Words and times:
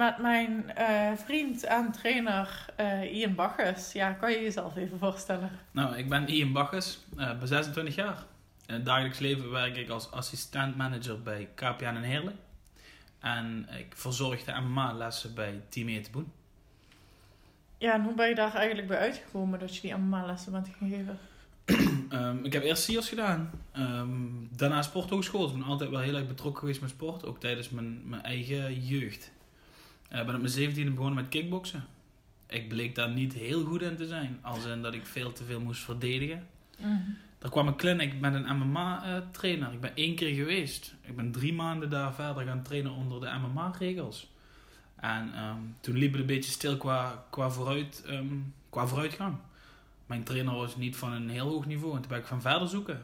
met 0.00 0.18
mijn 0.18 0.70
eh, 0.74 1.10
vriend 1.24 1.64
en 1.64 1.92
trainer 1.92 2.66
eh, 2.76 3.14
Ian 3.16 3.34
Bacchus. 3.34 3.92
Ja, 3.92 4.12
kan 4.12 4.32
je 4.32 4.40
jezelf 4.40 4.76
even 4.76 4.98
voorstellen? 4.98 5.50
Nou, 5.70 5.96
ik 5.96 6.08
ben 6.08 6.28
Ian 6.28 6.52
Bakkes, 6.52 6.98
uh, 7.16 7.38
ben 7.38 7.48
26 7.48 7.94
jaar. 7.94 8.16
In 8.66 8.74
het 8.74 8.84
dagelijks 8.84 9.18
leven 9.18 9.50
werk 9.50 9.76
ik 9.76 9.88
als 9.88 10.10
assistent 10.10 10.76
manager 10.76 11.22
bij 11.22 11.48
KPN 11.54 11.84
in 11.84 12.02
Heerlen. 12.02 12.38
En 13.20 13.68
ik 13.78 13.92
verzorg 13.94 14.44
de 14.44 14.60
MMA-lessen 14.60 15.34
bij 15.34 15.60
Team 15.68 15.88
Eteboen. 15.88 16.32
Ja, 17.78 17.94
en 17.94 18.02
hoe 18.02 18.14
ben 18.14 18.28
je 18.28 18.34
daar 18.34 18.54
eigenlijk 18.54 18.88
bij 18.88 18.98
uitgekomen 18.98 19.58
dat 19.58 19.74
je 19.74 19.80
die 19.80 19.94
MMA-lessen 19.94 20.52
bent 20.52 20.68
gaan 20.78 20.88
geven? 20.88 21.18
Ehm, 22.10 22.44
ik 22.44 22.52
heb 22.52 22.62
eerst 22.62 22.82
SIOS 22.82 23.08
gedaan, 23.08 23.50
Ehm, 23.72 24.10
daarna 24.56 24.82
sporthogeschool. 24.82 25.48
Ik 25.48 25.52
ben 25.52 25.62
altijd 25.62 25.90
wel 25.90 26.00
heel 26.00 26.14
erg 26.14 26.26
betrokken 26.26 26.60
geweest 26.60 26.80
met 26.80 26.90
sport, 26.90 27.26
ook 27.26 27.40
tijdens 27.40 27.70
mijn, 27.70 28.08
mijn 28.08 28.22
eigen 28.22 28.80
jeugd. 28.80 29.32
Ik 30.10 30.26
ben 30.26 30.34
op 30.34 30.40
mijn 30.40 30.52
17e 30.52 30.90
begonnen 30.90 31.14
met 31.14 31.28
kickboksen. 31.28 31.84
Ik 32.46 32.68
bleek 32.68 32.94
daar 32.94 33.10
niet 33.10 33.32
heel 33.32 33.64
goed 33.64 33.82
in 33.82 33.96
te 33.96 34.06
zijn, 34.06 34.38
als 34.42 34.64
in 34.64 34.82
dat 34.82 34.94
ik 34.94 35.06
veel 35.06 35.32
te 35.32 35.44
veel 35.44 35.60
moest 35.60 35.82
verdedigen. 35.82 36.46
Er 37.40 37.50
kwam 37.50 37.66
een 37.66 37.76
clinic 37.76 38.20
met 38.20 38.34
een 38.34 38.56
MMA-trainer. 38.56 39.72
ik 39.72 39.80
ben 39.80 39.94
één 39.94 40.14
keer 40.14 40.34
geweest. 40.34 40.94
Ik 41.02 41.16
ben 41.16 41.32
drie 41.32 41.52
maanden 41.52 41.90
daar 41.90 42.14
verder 42.14 42.44
gaan 42.44 42.62
trainen 42.62 42.92
onder 42.92 43.20
de 43.20 43.38
MMA-regels. 43.38 44.30
En 44.96 45.34
ehm, 45.34 45.58
toen 45.80 45.96
liep 45.96 46.12
het 46.12 46.20
een 46.20 46.26
beetje 46.26 46.50
stil 46.50 46.76
qua, 46.76 47.24
qua, 47.30 47.50
vooruit, 47.50 48.02
ehm, 48.06 48.38
qua 48.70 48.86
vooruitgang. 48.86 49.36
Mijn 50.06 50.24
trainer 50.24 50.54
was 50.54 50.76
niet 50.76 50.96
van 50.96 51.12
een 51.12 51.28
heel 51.28 51.48
hoog 51.48 51.66
niveau. 51.66 51.94
En 51.94 52.00
toen 52.00 52.10
ben 52.10 52.18
ik 52.18 52.26
van 52.26 52.40
verder 52.40 52.68
zoeken. 52.68 53.02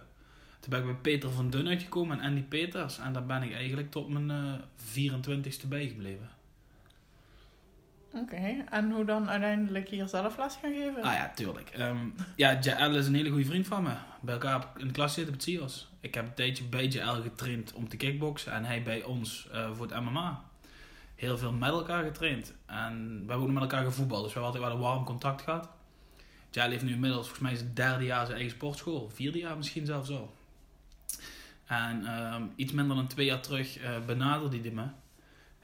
Toen 0.61 0.71
ben 0.71 0.79
ik 0.79 0.85
bij 0.85 0.95
Peter 0.95 1.31
van 1.31 1.51
Dun 1.51 1.69
uitgekomen 1.69 2.21
en 2.21 2.29
Andy 2.29 2.43
Peters. 2.43 2.99
En 2.99 3.13
daar 3.13 3.27
ben 3.27 3.43
ik 3.43 3.53
eigenlijk 3.53 3.91
tot 3.91 4.09
mijn 4.09 4.31
eh 4.31 4.55
24ste 4.77 5.69
bijgebleven. 5.69 6.36
Oké, 8.23 8.65
en 8.71 8.91
hoe 8.91 9.05
dan 9.05 9.31
uiteindelijk 9.31 9.89
hier 9.89 10.09
zelf 10.09 10.39
les 10.39 10.59
gaan 10.63 10.73
geven? 10.73 11.03
Ah 11.03 11.13
ja, 11.13 11.33
tuurlijk. 11.35 11.71
Ehm, 11.71 11.97
ja, 12.37 12.59
JL 12.61 12.95
is 12.95 13.07
een 13.07 13.15
hele 13.15 13.31
goede 13.31 13.45
vriend 13.45 13.67
van 13.67 13.83
me. 13.83 13.93
Bij 14.21 14.35
elkaar 14.35 14.67
in 14.77 14.87
de 14.87 14.93
klas 14.93 15.15
zitten 15.15 15.35
op 15.35 15.41
het 15.41 15.49
CIOS. 15.49 15.89
Ik 16.01 16.15
heb 16.15 16.25
een 16.27 16.35
tijdje 16.35 16.65
bij 16.65 16.87
JL 16.87 17.23
getraind 17.23 17.73
om 17.73 17.89
te 17.89 17.97
kickboksen 17.97 18.53
en 18.53 18.65
hij 18.65 18.83
bij 18.83 19.03
ons 19.03 19.49
eh, 19.53 19.71
voor 19.73 19.87
het 19.87 20.01
MMA. 20.01 20.43
Heel 21.15 21.39
veel 21.39 21.53
met 21.53 21.69
elkaar 21.69 22.05
getraind. 22.05 22.55
En 22.67 23.09
we 23.09 23.31
hebben 23.31 23.47
ook 23.47 23.53
met 23.53 23.63
elkaar 23.63 23.85
gevoetbald, 23.85 24.25
dus 24.25 24.33
we 24.33 24.41
hebben 24.41 24.61
altijd 24.61 24.73
wel 24.73 24.83
een 24.83 24.93
warm 24.93 25.05
contact 25.05 25.43
gehad. 25.43 25.69
JL 26.51 26.71
heeft 26.71 26.85
nu 26.85 26.93
inmiddels 26.93 27.29
volgens 27.29 27.49
mij 27.49 27.57
zijn 27.57 27.75
derde 27.75 28.05
jaar 28.05 28.25
zijn 28.27 28.39
eigen 28.39 28.57
sportschool. 28.57 29.11
Vierde 29.15 29.39
jaar 29.39 29.57
misschien 29.57 29.87
zelfs 29.87 30.11
al. 30.11 30.35
En 31.67 32.07
ehm, 32.07 32.43
iets 32.57 32.73
minder 32.73 32.97
dan 32.97 33.07
twee 33.07 33.27
jaar 33.27 33.41
terug 33.41 33.79
eh, 33.79 33.91
benaderde 34.07 34.61
hij 34.61 34.71
me. 34.71 34.85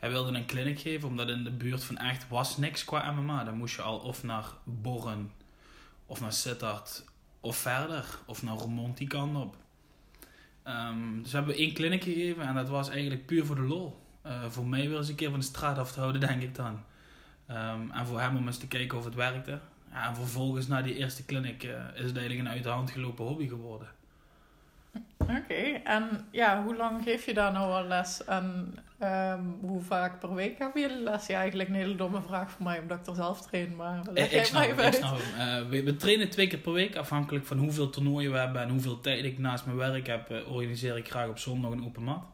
Hij 0.02 0.10
wilde 0.10 0.36
een 0.36 0.46
clinic 0.46 0.80
geven, 0.80 1.08
omdat 1.08 1.28
in 1.28 1.44
de 1.44 1.50
buurt 1.50 1.84
van 1.84 1.96
echt 1.96 2.28
was 2.28 2.56
niks 2.56 2.84
qua 2.84 3.10
MMA. 3.10 3.44
Dan 3.44 3.56
moest 3.56 3.76
je 3.76 3.82
al 3.82 3.98
of 3.98 4.22
naar 4.22 4.44
Borren, 4.64 5.32
of 6.06 6.20
naar 6.20 6.32
Sittard, 6.32 7.04
of 7.40 7.56
verder, 7.56 8.04
of 8.26 8.42
naar 8.42 8.54
Roermond 8.54 8.96
die 8.96 9.16
op. 9.16 9.56
Ehm, 10.62 11.22
dus 11.22 11.30
we 11.30 11.36
hebben 11.36 11.54
één 11.54 11.74
clinic 11.74 12.02
gegeven 12.02 12.46
en 12.46 12.54
dat 12.54 12.68
was 12.68 12.88
eigenlijk 12.88 13.26
puur 13.26 13.46
voor 13.46 13.54
de 13.54 13.62
lol. 13.62 14.00
Eh, 14.22 14.44
voor 14.48 14.66
mij 14.66 14.88
weer 14.88 14.98
eens 14.98 15.08
een 15.08 15.14
keer 15.14 15.30
van 15.30 15.38
de 15.38 15.44
straat 15.44 15.78
af 15.78 15.92
te 15.92 16.00
houden, 16.00 16.20
denk 16.28 16.42
ik 16.42 16.54
dan. 16.54 16.82
Ehm, 17.46 17.90
en 17.90 18.06
voor 18.06 18.20
hem 18.20 18.36
om 18.36 18.46
eens 18.46 18.58
te 18.58 18.68
kijken 18.68 18.98
of 18.98 19.04
het 19.04 19.14
werkte. 19.14 19.60
Ja, 19.92 20.08
en 20.08 20.14
vervolgens 20.14 20.66
na 20.66 20.82
die 20.82 20.96
eerste 20.96 21.24
clinic 21.24 21.62
eh, 21.62 21.70
is 21.70 22.04
het 22.04 22.16
eigenlijk 22.16 22.38
een 22.38 22.54
uit 22.54 22.62
de 22.62 22.68
hand 22.68 22.90
gelopen 22.90 23.24
hobby 23.24 23.48
geworden. 23.48 23.88
Oké, 25.16 25.80
en 25.84 26.26
ja, 26.30 26.62
hoe 26.62 26.76
lang 26.76 27.02
geef 27.02 27.26
je 27.26 27.34
daar 27.34 27.52
nou 27.52 27.72
al 27.72 27.84
les? 27.84 28.24
En 28.24 28.74
ehm, 29.02 29.44
hoe 29.60 29.80
vaak 29.80 30.20
per 30.20 30.34
week 30.34 30.58
heb 30.58 30.76
je 30.76 31.00
les? 31.04 31.26
Ja, 31.26 31.38
eigenlijk 31.38 31.68
een 31.68 31.74
hele 31.74 31.94
domme 31.94 32.22
vraag 32.22 32.50
voor 32.50 32.62
mij, 32.62 32.78
omdat 32.78 32.98
ik 32.98 33.06
er 33.06 33.14
zelf 33.14 33.40
train, 33.40 33.76
maar 33.76 34.02
leg 34.12 34.30
jij 34.30 34.44
snap 34.44 34.76
mij 34.76 34.84
uit. 34.84 35.00
Eh, 35.00 35.68
we, 35.68 35.82
we 35.82 35.96
trainen 35.96 36.30
twee 36.30 36.46
keer 36.46 36.58
per 36.58 36.72
week, 36.72 36.96
afhankelijk 36.96 37.46
van 37.46 37.58
hoeveel 37.58 37.90
toernooien 37.90 38.32
we 38.32 38.38
hebben 38.38 38.62
en 38.62 38.68
hoeveel 38.68 39.00
tijd 39.00 39.24
ik 39.24 39.38
naast 39.38 39.66
mijn 39.66 39.76
werk 39.76 40.06
heb, 40.06 40.30
eh, 40.30 40.52
organiseer 40.52 40.96
ik 40.96 41.10
graag 41.10 41.28
op 41.28 41.38
zondag 41.38 41.70
een 41.70 41.84
open 41.84 42.02
mat. 42.02 42.24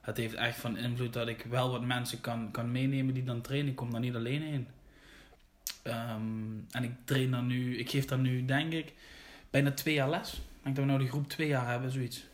Het 0.00 0.16
heeft 0.16 0.34
echt 0.34 0.58
van 0.58 0.76
invloed 0.76 1.12
dat 1.12 1.28
ik 1.28 1.44
wel 1.48 1.70
wat 1.70 1.84
mensen 1.84 2.20
kan, 2.20 2.50
kan 2.50 2.72
meenemen 2.72 3.14
die 3.14 3.24
dan 3.24 3.40
trainen. 3.40 3.70
Ik 3.70 3.76
kom 3.76 3.90
daar 3.90 4.00
niet 4.00 4.14
alleen 4.14 4.42
heen. 4.42 4.66
Ehm, 5.82 6.20
en 6.70 6.84
ik 6.84 6.92
train 7.04 7.30
dan 7.30 7.46
nu, 7.46 7.78
ik 7.78 7.90
geef 7.90 8.04
dan 8.04 8.22
nu 8.22 8.44
denk 8.44 8.72
ik 8.72 8.92
bijna 9.50 9.72
twee 9.72 9.94
jaar 9.94 10.10
les. 10.10 10.32
Ik 10.32 10.62
denk 10.62 10.76
dat 10.76 10.84
we 10.84 10.90
nou 10.90 11.02
de 11.02 11.08
groep 11.08 11.28
twee 11.28 11.48
jaar 11.48 11.70
hebben, 11.70 11.90
zoiets. 11.90 12.24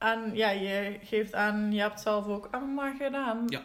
En 0.00 0.34
ja, 0.34 0.50
je 0.50 0.98
geeft 1.02 1.34
aan, 1.34 1.72
je 1.72 1.80
hebt 1.80 2.00
zelf 2.00 2.26
ook 2.26 2.48
MMA 2.50 2.94
gedaan. 2.94 3.44
Ja. 3.46 3.62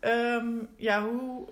Ehm, 0.00 0.48
ja, 0.76 1.02
hoe, 1.02 1.48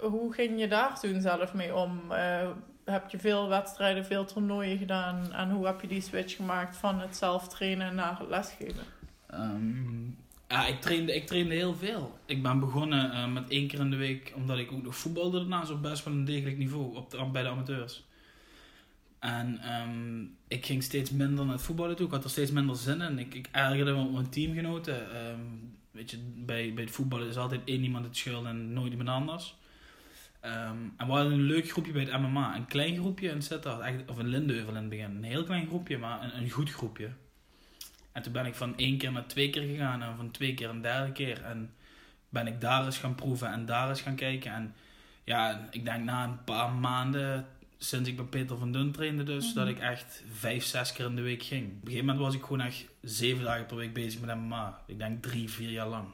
hoe 0.00 0.32
ging 0.32 0.60
je 0.60 0.68
daar 0.68 1.00
toen 1.00 1.20
zelf 1.20 1.54
mee 1.54 1.74
om? 1.74 2.12
Eh, 2.12 2.48
heb 2.84 3.10
je 3.10 3.18
veel 3.18 3.48
wedstrijden, 3.48 4.04
veel 4.04 4.24
toernooien 4.24 4.78
gedaan? 4.78 5.32
En 5.32 5.50
hoe 5.50 5.66
heb 5.66 5.80
je 5.80 5.86
die 5.86 6.00
switch 6.00 6.36
gemaakt 6.36 6.76
van 6.76 7.00
het 7.00 7.16
zelf 7.16 7.48
trainen 7.48 7.94
naar 7.94 8.18
het 8.18 8.28
lesgeven? 8.28 8.84
Ehm, 9.26 10.04
ja, 10.48 10.66
ik 10.66 10.80
trainde, 10.80 11.14
ik 11.14 11.26
trainde 11.26 11.54
heel 11.54 11.74
veel. 11.74 12.18
Ik 12.26 12.42
ben 12.42 12.60
begonnen 12.60 13.12
eh, 13.12 13.32
met 13.32 13.50
één 13.50 13.68
keer 13.68 13.80
in 13.80 13.90
de 13.90 13.96
week, 13.96 14.32
omdat 14.34 14.58
ik 14.58 14.72
ook 14.72 14.82
nog 14.82 14.96
voetbalde 14.96 15.38
daarnaast 15.38 15.70
op 15.70 15.82
best 15.82 16.04
wel 16.04 16.14
een 16.14 16.24
degelijk 16.24 16.58
niveau 16.58 16.96
op 16.96 17.10
de, 17.10 17.24
bij 17.32 17.42
de 17.42 17.48
amateurs. 17.48 18.05
En 19.18 19.58
ehm, 19.58 20.24
ik 20.48 20.66
ging 20.66 20.82
steeds 20.82 21.10
minder 21.10 21.44
naar 21.44 21.54
het 21.54 21.64
voetballen 21.64 21.96
toe. 21.96 22.06
Ik 22.06 22.12
had 22.12 22.24
er 22.24 22.30
steeds 22.30 22.50
minder 22.50 22.76
zin 22.76 23.00
in. 23.00 23.18
Ik, 23.18 23.34
ik 23.34 23.48
ergerde 23.52 23.92
me 23.92 24.04
op 24.04 24.12
mijn 24.12 24.30
teamgenoten. 24.30 25.14
Ehm, 25.14 25.40
weet 25.90 26.10
je, 26.10 26.18
bij, 26.36 26.74
bij 26.74 26.84
het 26.84 26.92
voetballen 26.92 27.28
is 27.28 27.36
altijd 27.36 27.60
één 27.64 27.82
iemand 27.82 28.04
het 28.04 28.16
schuld 28.16 28.46
en 28.46 28.72
nooit 28.72 28.90
iemand 28.90 29.08
anders. 29.08 29.56
Ehm, 30.40 30.76
en 30.96 31.06
we 31.06 31.12
hadden 31.12 31.32
een 31.32 31.42
leuk 31.42 31.70
groepje 31.70 31.92
bij 31.92 32.02
het 32.02 32.20
MMA. 32.20 32.56
Een 32.56 32.66
klein 32.66 32.96
groepje 32.96 33.28
in 33.28 33.42
Sittard, 33.42 34.10
of 34.10 34.18
in 34.18 34.26
Lindeuvel 34.26 34.68
in 34.68 34.80
het 34.80 34.88
begin. 34.88 35.16
Een 35.16 35.22
heel 35.22 35.44
klein 35.44 35.66
groepje, 35.66 35.98
maar 35.98 36.22
een, 36.22 36.36
een 36.36 36.50
goed 36.50 36.70
groepje. 36.70 37.10
En 38.12 38.22
toen 38.22 38.32
ben 38.32 38.46
ik 38.46 38.54
van 38.54 38.76
één 38.76 38.98
keer 38.98 39.12
naar 39.12 39.26
twee 39.26 39.50
keer 39.50 39.62
gegaan 39.62 40.02
en 40.02 40.16
van 40.16 40.30
twee 40.30 40.54
keer 40.54 40.68
een 40.68 40.80
derde 40.80 41.12
keer. 41.12 41.42
En 41.42 41.74
ben 42.28 42.46
ik 42.46 42.60
daar 42.60 42.84
eens 42.84 42.98
gaan 42.98 43.14
proeven 43.14 43.52
en 43.52 43.66
daar 43.66 43.88
eens 43.88 44.00
gaan 44.00 44.14
kijken. 44.14 44.52
En 44.52 44.74
ja, 45.24 45.68
ik 45.70 45.84
denk 45.84 46.04
na 46.04 46.24
een 46.24 46.44
paar 46.44 46.72
maanden, 46.72 47.46
sinds 47.78 48.08
ik 48.08 48.16
bij 48.16 48.24
Peter 48.24 48.56
van 48.58 48.72
Dun 48.72 48.92
trainde 48.92 49.22
dus, 49.22 49.46
Mhm. 49.46 49.54
dat 49.54 49.68
ik 49.68 49.78
echt 49.78 50.22
vijf, 50.32 50.64
zes 50.64 50.92
keer 50.92 51.06
in 51.06 51.16
de 51.16 51.22
week 51.22 51.42
ging. 51.42 51.64
Op 51.66 51.72
een 51.72 51.80
gegeven 51.82 52.06
moment 52.06 52.24
was 52.24 52.34
ik 52.34 52.42
gewoon 52.42 52.60
echt 52.60 52.84
zeven 53.02 53.44
dagen 53.44 53.66
per 53.66 53.76
week 53.76 53.94
bezig 53.94 54.20
met 54.20 54.36
MMA. 54.36 54.80
Ik 54.86 54.98
denk 54.98 55.22
drie, 55.22 55.50
vier 55.50 55.70
jaar 55.70 55.88
lang. 55.88 56.06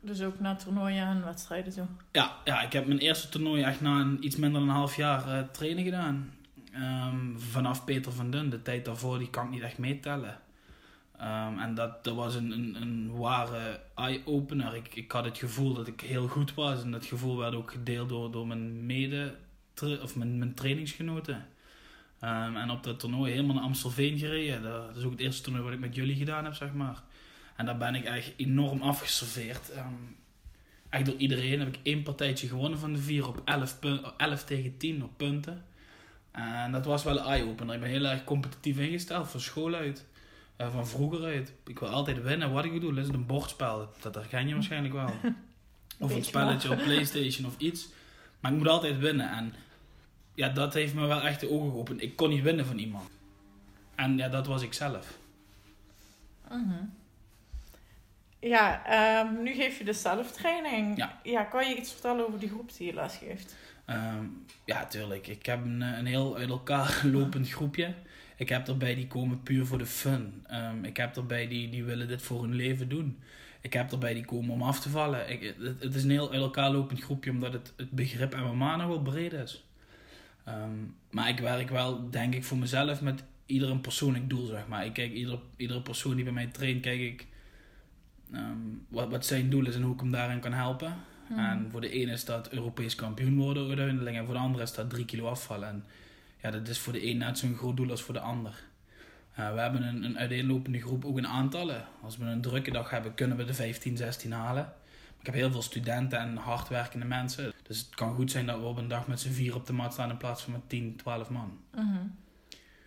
Dus 0.00 0.22
ook 0.22 0.40
naar 0.40 0.58
toernooien 0.58 1.06
en 1.06 1.24
wedstrijden 1.24 1.72
zo. 1.72 1.86
Ja, 2.12 2.36
ja, 2.44 2.62
ik 2.62 2.72
heb 2.72 2.86
mijn 2.86 2.98
eerste 2.98 3.28
toernooi 3.28 3.62
echt 3.62 3.80
na 3.80 4.00
een, 4.00 4.24
iets 4.24 4.36
minder 4.36 4.60
dan 4.60 4.68
een 4.68 4.74
half 4.74 4.96
jaar 4.96 5.28
eh, 5.38 5.48
trainen 5.48 5.84
gedaan. 5.84 6.32
Ehm, 6.72 7.36
vanaf 7.36 7.84
Peter 7.84 8.12
van 8.12 8.30
Dun. 8.30 8.50
De 8.50 8.62
tijd 8.62 8.84
daarvoor 8.84 9.18
die 9.18 9.30
kan 9.30 9.44
ik 9.44 9.50
niet 9.50 9.62
echt 9.62 9.78
meetellen. 9.78 10.38
Ehm, 11.18 11.58
en 11.58 11.74
dat, 11.74 12.04
dat 12.04 12.14
was 12.14 12.34
een, 12.34 12.50
een, 12.50 12.76
een 12.82 13.16
ware 13.16 13.80
eye-opener. 13.94 14.74
Ik, 14.74 14.94
ik 14.94 15.12
had 15.12 15.24
het 15.24 15.38
gevoel 15.38 15.74
dat 15.74 15.86
ik 15.86 16.00
heel 16.00 16.26
goed 16.28 16.54
was. 16.54 16.82
En 16.82 16.90
dat 16.90 17.04
gevoel 17.04 17.36
werd 17.36 17.54
ook 17.54 17.70
gedeeld 17.70 18.08
door, 18.08 18.30
door 18.30 18.46
mijn 18.46 18.86
mede 18.86 19.34
of 19.82 20.16
mijn, 20.16 20.38
mijn 20.38 20.54
trainingsgenoten. 20.54 21.46
Ehm, 22.20 22.56
en 22.56 22.70
op 22.70 22.82
dat 22.84 23.00
toernooi 23.00 23.32
helemaal 23.32 23.54
naar 23.54 23.64
Amstelveen 23.64 24.18
gereden. 24.18 24.62
Dat, 24.62 24.86
dat 24.86 24.96
is 24.96 25.04
ook 25.04 25.10
het 25.10 25.20
eerste 25.20 25.42
toernooi 25.42 25.64
wat 25.64 25.72
ik 25.72 25.80
met 25.80 25.94
jullie 25.94 26.16
gedaan 26.16 26.44
heb, 26.44 26.54
zeg 26.54 26.72
maar. 26.72 27.02
En 27.56 27.66
daar 27.66 27.76
ben 27.76 27.94
ik 27.94 28.04
echt 28.04 28.32
enorm 28.36 28.82
afgeserveerd. 28.82 29.70
Ehm, 29.70 29.92
echt 30.88 31.06
door 31.06 31.16
iedereen 31.16 31.58
heb 31.58 31.68
ik 31.68 31.78
één 31.82 32.02
partijtje 32.02 32.48
gewonnen 32.48 32.78
van 32.78 32.92
de 32.92 32.98
vier 32.98 33.28
op 33.28 33.42
11, 33.44 33.78
pun- 33.78 34.04
11 34.16 34.44
tegen 34.44 34.76
10 34.76 35.04
op 35.04 35.10
punten. 35.16 35.64
En 36.30 36.72
dat 36.72 36.84
was 36.84 37.02
wel 37.04 37.18
een 37.18 37.24
eye-opener. 37.26 37.74
Ik 37.74 37.80
ben 37.80 37.90
heel 37.90 38.04
erg 38.04 38.24
competitief 38.24 38.78
ingesteld 38.78 39.28
van 39.28 39.40
school 39.40 39.74
uit. 39.74 40.06
Eh, 40.56 40.72
van 40.72 40.86
vroeger 40.86 41.24
uit. 41.24 41.52
Ik 41.66 41.78
wil 41.78 41.88
altijd 41.88 42.22
winnen. 42.22 42.52
Wat 42.52 42.64
ik 42.64 42.72
bedoel, 42.72 42.96
is 42.96 43.06
het 43.06 43.14
een 43.14 43.26
bordspel. 43.26 43.78
Dat, 43.78 44.02
dat 44.02 44.14
herken 44.14 44.48
je 44.48 44.54
waarschijnlijk 44.54 44.94
wel. 44.94 45.10
Of 45.98 46.14
een 46.14 46.24
spelletje 46.24 46.70
op 46.70 46.82
Playstation 46.82 47.46
of 47.46 47.54
iets. 47.58 47.88
Maar 48.40 48.52
ik 48.52 48.58
moet 48.58 48.68
altijd 48.68 48.98
winnen. 48.98 49.30
En 49.30 49.54
ja, 50.34 50.48
dat 50.48 50.74
heeft 50.74 50.94
me 50.94 51.06
wel 51.06 51.22
echt 51.22 51.40
de 51.40 51.50
ogen 51.50 51.70
geopend. 51.70 52.02
Ik 52.02 52.16
kon 52.16 52.28
niet 52.28 52.42
winnen 52.42 52.66
van 52.66 52.78
iemand. 52.78 53.10
En 53.94 54.16
ja, 54.16 54.28
dat 54.28 54.46
was 54.46 54.62
ik 54.62 54.72
zelf. 54.72 55.18
Mhm. 56.50 56.84
Ja, 58.40 58.86
ehm, 58.86 59.42
nu 59.42 59.54
geef 59.54 59.78
je 59.78 59.84
dus 59.84 60.00
zelftraining. 60.00 60.96
Ja. 60.96 61.20
ja. 61.22 61.42
Kan 61.44 61.68
je 61.68 61.76
iets 61.76 61.92
vertellen 61.92 62.26
over 62.26 62.38
die 62.38 62.48
groep 62.48 62.76
die 62.76 62.86
je 62.86 62.94
lesgeeft? 62.94 63.56
Ehm, 63.84 64.24
ja, 64.64 64.86
tuurlijk. 64.86 65.26
Ik 65.26 65.46
heb 65.46 65.64
een, 65.64 65.80
een 65.80 66.06
heel 66.06 66.36
uit 66.36 66.48
elkaar 66.48 67.00
lopend 67.12 67.50
groepje. 67.50 67.94
Ik 68.36 68.48
heb 68.48 68.68
erbij 68.68 68.94
die 68.94 69.06
komen 69.06 69.42
puur 69.42 69.66
voor 69.66 69.78
de 69.78 69.86
fun. 69.86 70.44
Ehm, 70.46 70.84
ik 70.84 70.96
heb 70.96 71.16
erbij 71.16 71.48
die, 71.48 71.70
die 71.70 71.84
willen 71.84 72.08
dit 72.08 72.22
voor 72.22 72.42
hun 72.42 72.54
leven 72.54 72.88
doen. 72.88 73.18
ik 73.60 73.72
heb 73.72 73.92
erbij 73.92 74.14
die 74.14 74.24
komen 74.24 74.54
om 74.54 74.62
af 74.62 74.80
te 74.80 74.88
vallen. 74.88 75.30
Ik, 75.30 75.54
het, 75.58 75.80
het 75.80 75.94
is 75.94 76.02
een 76.02 76.10
heel 76.10 76.32
uit 76.32 76.40
elkaar 76.40 76.70
lopend 76.70 77.00
groepje, 77.00 77.30
omdat 77.30 77.52
het, 77.52 77.72
het 77.76 77.90
begrip 77.90 78.36
MMA 78.36 78.76
nog 78.76 78.86
wel 78.86 79.02
breed 79.02 79.32
is. 79.32 79.64
Ehm, 80.50 80.70
maar 81.10 81.28
ik 81.28 81.38
werk 81.38 81.70
wel, 81.70 82.10
denk 82.10 82.34
ik, 82.34 82.44
voor 82.44 82.58
mezelf 82.58 83.00
met 83.00 83.22
ieder 83.46 83.70
een 83.70 83.80
persoonlijk 83.80 84.28
doel, 84.28 84.46
zeg 84.46 84.66
maar. 84.66 84.84
Ik 84.84 84.92
kijk, 84.92 85.12
iedere, 85.12 85.40
iedere 85.56 85.82
persoon 85.82 86.14
die 86.14 86.24
bij 86.24 86.32
mij 86.32 86.46
traint, 86.46 86.80
kijk 86.80 87.00
ik 87.00 87.26
ehm, 88.32 88.58
wat, 88.88 89.10
wat 89.10 89.26
zijn 89.26 89.50
doel 89.50 89.66
is 89.66 89.74
en 89.74 89.82
hoe 89.82 89.94
ik 89.94 90.00
hem 90.00 90.10
daarin 90.10 90.40
kan 90.40 90.52
helpen. 90.52 90.94
Mhm. 91.28 91.38
En 91.38 91.68
voor 91.70 91.80
de 91.80 91.90
ene 91.90 92.12
is 92.12 92.24
dat 92.24 92.52
Europees 92.52 92.94
kampioen 92.94 93.36
worden 93.36 93.66
uiteindelijk. 93.66 94.16
En 94.16 94.24
voor 94.24 94.34
de 94.34 94.40
andere 94.40 94.62
is 94.62 94.74
dat 94.74 94.90
drie 94.90 95.04
kilo 95.04 95.28
afvallen. 95.28 95.68
En 95.68 95.84
ja, 96.42 96.50
dat 96.50 96.68
is 96.68 96.78
voor 96.78 96.92
de 96.92 97.06
een 97.06 97.16
net 97.16 97.38
zo'n 97.38 97.56
groot 97.56 97.76
doel 97.76 97.90
als 97.90 98.02
voor 98.02 98.14
de 98.14 98.20
ander. 98.20 98.62
Uh, 99.38 99.52
we 99.52 99.60
hebben 99.60 99.82
een, 99.82 100.04
een 100.04 100.18
uiteenlopende 100.18 100.80
groep 100.80 101.04
ook 101.04 101.18
in 101.18 101.26
aantallen. 101.26 101.84
Als 102.02 102.16
we 102.16 102.24
een 102.24 102.40
drukke 102.40 102.70
dag 102.70 102.90
hebben, 102.90 103.14
kunnen 103.14 103.36
we 103.36 103.44
de 103.44 103.54
15, 103.54 103.96
16 103.96 104.32
halen. 104.32 104.72
Ik 105.20 105.26
heb 105.26 105.34
heel 105.34 105.50
veel 105.50 105.62
studenten 105.62 106.18
en 106.18 106.36
hardwerkende 106.36 107.06
mensen. 107.06 107.52
Dus 107.62 107.78
het 107.78 107.94
kan 107.94 108.14
goed 108.14 108.30
zijn 108.30 108.46
dat 108.46 108.58
we 108.58 108.64
op 108.64 108.76
een 108.76 108.88
dag 108.88 109.06
met 109.06 109.20
z'n 109.20 109.32
vier 109.32 109.54
op 109.54 109.66
de 109.66 109.72
mat 109.72 109.92
staan 109.92 110.10
in 110.10 110.16
plaats 110.16 110.42
van 110.42 110.52
met 110.52 110.68
10, 110.68 110.96
12 110.96 111.30
man. 111.30 111.58
Mhm. 111.74 111.96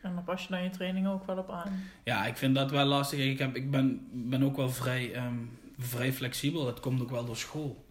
En 0.02 0.14
dan 0.16 0.24
pas 0.24 0.42
je 0.42 0.50
dan 0.50 0.64
je 0.64 0.70
training 0.70 1.08
ook 1.08 1.26
wel 1.26 1.38
op 1.38 1.50
aan. 1.50 1.84
Ja, 2.04 2.26
ik 2.26 2.38
vind 2.38 2.56
dat 2.56 2.72
wel 2.72 2.86
lastig. 2.86 3.20
Ik, 3.20 3.40
heb, 3.40 3.56
ik 3.56 3.72
ben, 3.72 4.08
ben 4.12 4.44
ook 4.44 4.56
wel 4.56 4.70
vrij, 4.70 5.14
ehm, 5.14 5.38
vrij 5.78 6.14
flexibel. 6.14 6.66
Dat 6.66 6.80
komt 6.80 7.02
ook 7.02 7.10
wel 7.10 7.26
door 7.26 7.38
school. 7.38 7.86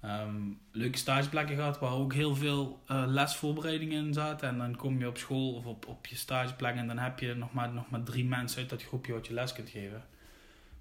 Ehm, 0.00 0.36
leuke 0.72 0.98
stageplekken 0.98 1.56
gehad 1.56 1.78
waar 1.78 1.92
ook 1.92 2.14
heel 2.14 2.36
veel 2.36 2.82
uh, 2.90 3.04
lesvoorbereidingen 3.06 4.06
in 4.06 4.12
zaten. 4.12 4.48
En 4.48 4.58
dan 4.58 4.76
kom 4.76 4.98
je 4.98 5.08
op 5.08 5.18
school 5.18 5.54
of 5.54 5.64
op, 5.64 5.86
op 5.86 6.06
je 6.06 6.16
stageplek 6.16 6.76
en 6.76 6.86
dan 6.86 6.98
heb 6.98 7.18
je 7.18 7.34
nog 7.34 7.52
maar, 7.52 7.72
nog 7.72 7.90
maar 7.90 8.02
drie 8.02 8.24
mensen 8.24 8.60
uit 8.60 8.70
dat 8.70 8.82
groepje 8.82 9.12
wat 9.12 9.26
je 9.26 9.34
les 9.34 9.52
kunt 9.52 9.68
geven. 9.68 10.04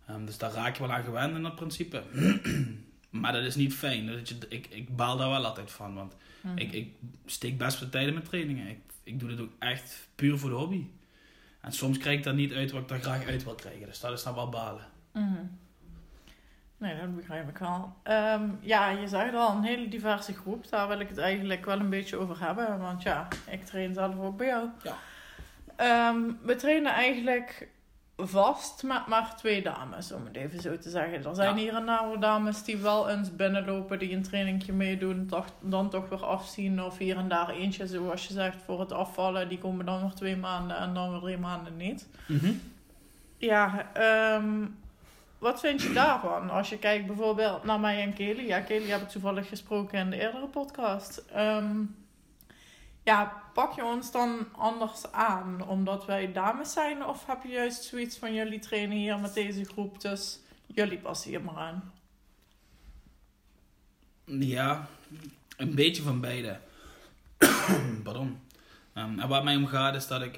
Um, 0.10 0.26
dus 0.26 0.38
daar 0.38 0.52
raak 0.52 0.76
je 0.76 0.82
wel 0.82 0.92
aan 0.92 1.04
gewend 1.04 1.36
in 1.36 1.44
dat 1.44 1.56
principe. 1.56 2.04
maar 3.10 3.34
dat 3.34 3.44
is 3.44 3.56
niet 3.56 3.74
fijn. 3.74 4.08
Dat 4.08 4.30
je, 4.30 4.36
ik, 4.50 4.68
ik 4.68 4.96
baal 4.96 5.18
daar 5.18 5.30
wel 5.30 5.46
altijd 5.46 5.72
van. 5.72 5.94
Want 5.94 6.16
Mhm. 6.42 6.58
ik, 6.58 6.72
ik 6.72 6.94
steek 7.26 7.58
best 7.58 7.78
veel 7.78 7.90
tijd 7.90 8.08
in 8.08 8.14
mijn 8.14 8.26
trainingen. 8.26 8.68
Ik, 8.68 8.80
ik 9.04 9.20
doe 9.20 9.30
dit 9.30 9.40
ook 9.40 9.52
echt 9.60 10.10
puur 10.16 10.38
voor 10.38 10.50
de 10.50 10.56
hobby. 10.56 10.86
En 11.62 11.72
soms 11.72 11.98
krijg 11.98 12.18
ik 12.18 12.24
daar 12.24 12.34
niet 12.34 12.54
uit 12.54 12.72
wat 12.72 12.82
ik 12.82 12.88
daar 12.88 13.00
graag 13.00 13.26
uit 13.26 13.44
wil 13.44 13.56
krijgen. 13.56 13.86
Dus 13.86 14.00
dat 14.00 14.12
is 14.12 14.24
dan 14.24 14.36
wel 14.36 14.50
balen. 14.50 14.86
Mhm. 15.14 15.44
Nee, 16.78 17.00
dat 17.00 17.16
begrijp 17.16 17.50
ik 17.50 17.58
wel. 17.58 17.94
Ehm, 18.04 18.44
ja, 18.60 18.90
je 18.90 19.08
zegt 19.08 19.34
al, 19.34 19.56
een 19.56 19.64
hele 19.64 19.88
diverse 19.88 20.34
groep. 20.34 20.70
Daar 20.70 20.88
wil 20.88 21.00
ik 21.00 21.10
het 21.10 21.18
eigenlijk 21.18 21.66
wel 21.66 21.80
een 21.80 21.90
beetje 21.90 22.18
over 22.18 22.40
hebben. 22.40 22.80
Want 22.80 23.04
ja, 23.04 23.28
ik 23.50 23.66
train 23.66 23.94
zelf 23.94 24.20
ook 24.20 24.38
bij 24.38 24.48
jou. 24.48 24.70
Ja. 24.84 24.98
Ehm, 25.76 26.22
we 26.42 26.56
trainen 26.56 26.92
eigenlijk 26.92 27.68
vast 28.28 28.84
met 28.84 29.08
maar 29.08 29.36
twee 29.36 29.62
dames, 29.62 30.12
om 30.12 30.26
het 30.26 30.36
even 30.36 30.62
zo 30.62 30.78
te 30.78 30.90
zeggen. 30.90 31.26
Er 31.26 31.36
zijn 31.36 31.56
Ja. 31.56 31.62
hier 31.62 31.76
en 31.76 31.86
daar 31.86 32.20
dames 32.20 32.64
die 32.64 32.78
wel 32.78 33.10
eens 33.10 33.36
binnenlopen, 33.36 34.00
die 34.00 34.16
een 34.16 34.24
trainingje 34.24 34.74
meedoen, 34.74 35.26
toch, 35.26 35.46
dan 35.60 35.90
toch 35.90 36.10
weer 36.10 36.26
afzien. 36.26 36.84
Of 36.84 36.98
hier 36.98 37.18
en 37.18 37.28
daar 37.30 37.50
eentje, 37.50 37.88
zoals 37.88 38.28
je 38.28 38.34
zegt, 38.34 38.58
voor 38.66 38.80
het 38.80 38.92
afvallen. 38.92 39.50
Die 39.50 39.58
komen 39.58 39.86
dan 39.86 40.02
nog 40.02 40.14
twee 40.16 40.36
maanden 40.38 40.78
en 40.78 40.94
dan 40.94 41.12
weer 41.12 41.20
drie 41.20 41.38
maanden 41.38 41.78
niet. 41.78 42.08
Ja, 43.38 43.88
ehm, 43.94 44.66
wat 45.38 45.60
vind 45.60 45.82
je 45.82 45.94
daarvan? 45.94 46.50
Als 46.50 46.70
je 46.70 46.78
kijkt 46.78 47.08
bijvoorbeeld 47.08 47.64
naar 47.64 47.80
mij 47.80 48.02
en 48.02 48.14
Kelly. 48.14 48.48
Ja, 48.48 48.60
Kelly 48.60 48.90
heb 48.90 49.02
ik 49.02 49.10
toevallig 49.10 49.48
gesproken 49.48 50.00
in 50.00 50.10
de 50.10 50.20
eerdere 50.20 50.48
podcast. 50.48 51.24
Ehm, 51.34 51.76
ja, 53.10 53.44
pak 53.54 53.74
je 53.76 53.84
ons 53.84 54.12
dan 54.12 54.48
anders 54.56 55.12
aan 55.12 55.68
omdat 55.68 56.06
wij 56.06 56.32
dames 56.32 56.74
zijn? 56.74 57.06
Of 57.06 57.26
heb 57.26 57.44
je 57.44 57.50
juist 57.50 57.84
zoiets 57.84 58.18
van 58.18 58.34
jullie 58.34 58.60
trainen 58.60 58.98
hier 58.98 59.20
met 59.20 59.34
deze 59.34 59.66
groep, 59.66 60.02
dus 60.02 60.40
jullie 60.66 60.98
passen 60.98 61.30
hier 61.30 61.42
maar 61.42 61.56
aan? 61.56 61.94
Ja, 64.26 64.88
een 65.58 65.76
beetje 65.76 66.02
van 66.02 66.22
beide. 66.22 66.60
Pardon. 68.04 68.40
En 68.94 69.28
wat 69.28 69.44
mij 69.44 69.56
om 69.56 69.68
gaat 69.68 69.96
is 69.96 70.08
dat 70.08 70.22
ik... 70.22 70.38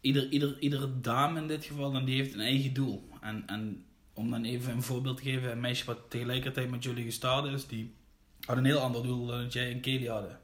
Ieder, 0.00 0.28
ieder, 0.28 0.58
iedere 0.58 1.00
dame 1.00 1.40
in 1.40 1.46
dit 1.46 1.64
geval, 1.64 1.92
dan 1.92 2.04
die 2.04 2.16
heeft 2.16 2.34
een 2.34 2.40
eigen 2.40 2.72
doel. 2.72 3.08
En, 3.20 3.42
en 3.46 3.84
om 4.12 4.30
dan 4.30 4.44
even 4.44 4.72
een 4.72 4.82
voorbeeld 4.82 5.16
te 5.16 5.22
geven. 5.22 5.50
Een 5.50 5.60
meisje 5.60 5.84
wat 5.84 6.10
tegelijkertijd 6.10 6.70
met 6.70 6.82
jullie 6.82 7.04
gestart 7.04 7.44
is, 7.44 7.66
die 7.66 7.94
had 8.40 8.56
een 8.56 8.64
heel 8.64 8.78
ander 8.78 9.02
doel 9.02 9.26
dan 9.26 9.42
dat 9.42 9.52
jij 9.52 9.72
en 9.72 9.80
Kelly 9.80 10.06
hadden. 10.06 10.40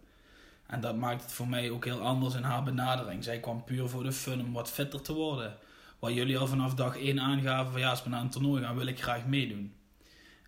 En 0.72 0.80
dat 0.80 0.96
maakt 0.96 1.22
het 1.22 1.32
voor 1.32 1.48
mij 1.48 1.70
ook 1.70 1.84
heel 1.84 2.00
anders 2.00 2.34
in 2.34 2.42
haar 2.42 2.62
benadering. 2.62 3.24
Zij 3.24 3.40
kwam 3.40 3.64
puur 3.64 3.88
voor 3.88 4.02
de 4.02 4.12
fun 4.12 4.40
om 4.40 4.52
wat 4.52 4.70
fitter 4.70 5.02
te 5.02 5.12
worden. 5.12 5.56
Waar 5.98 6.12
jullie 6.12 6.38
al 6.38 6.46
vanaf 6.46 6.74
dag 6.74 6.96
1 6.96 7.20
aangaven 7.20 7.72
van 7.72 7.80
ja, 7.80 7.90
als 7.90 8.02
we 8.02 8.08
naar 8.08 8.20
een 8.20 8.30
toernooi 8.30 8.62
gaan, 8.62 8.76
wil 8.76 8.86
ik 8.86 9.02
graag 9.02 9.26
meedoen. 9.26 9.74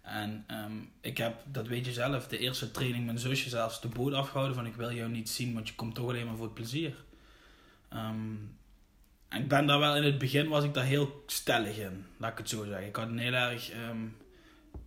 En 0.02 0.44
ehm, 0.46 0.72
ik 1.00 1.18
heb, 1.18 1.42
dat 1.52 1.66
weet 1.66 1.86
je 1.86 1.92
zelf, 1.92 2.26
de 2.26 2.38
eerste 2.38 2.70
training 2.70 3.04
mijn 3.04 3.18
zusje 3.18 3.48
zelfs 3.48 3.80
de 3.80 3.88
boot 3.88 4.12
afgehouden 4.12 4.56
van 4.56 4.66
ik 4.66 4.74
wil 4.74 4.92
jou 4.92 5.10
niet 5.10 5.28
zien, 5.30 5.54
want 5.54 5.68
je 5.68 5.74
komt 5.74 5.94
toch 5.94 6.08
alleen 6.08 6.26
maar 6.26 6.36
voor 6.36 6.44
het 6.44 6.54
plezier. 6.54 6.94
Ehm, 7.88 8.34
en 9.28 9.40
ik 9.40 9.48
ben 9.48 9.66
daar 9.66 9.78
wel, 9.78 9.96
in 9.96 10.04
het 10.04 10.18
begin 10.18 10.48
was 10.48 10.64
ik 10.64 10.74
daar 10.74 10.84
heel 10.84 11.22
stellig 11.26 11.78
in, 11.78 12.06
laat 12.16 12.32
ik 12.32 12.38
het 12.38 12.48
zo 12.48 12.64
zeggen. 12.64 12.86
Ik 12.86 12.96
had 12.96 13.08
een 13.08 13.18
heel 13.18 13.32
erg, 13.32 13.70
ehm, 13.70 14.06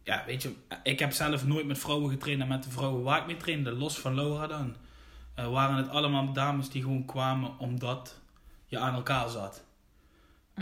ja 0.03 0.23
weet 0.25 0.41
je, 0.41 0.53
ik 0.83 0.99
heb 0.99 1.11
zelf 1.11 1.45
nooit 1.45 1.65
met 1.65 1.77
vrouwen 1.77 2.09
getraind 2.09 2.41
en 2.41 2.47
met 2.47 2.63
de 2.63 2.69
vrouwen 2.69 3.03
waar 3.03 3.19
ik 3.19 3.25
mee 3.25 3.37
trainde, 3.37 3.71
los 3.71 3.99
van 3.99 4.15
Laura 4.15 4.47
dan, 4.47 4.75
eh, 5.37 5.51
waren 5.51 5.75
het 5.75 5.89
allemaal 5.89 6.33
dames 6.33 6.69
die 6.69 6.81
gewoon 6.81 7.05
kwamen 7.05 7.59
omdat 7.59 8.19
je 8.65 8.79
aan 8.79 8.93
elkaar 8.93 9.29
zat. 9.29 9.63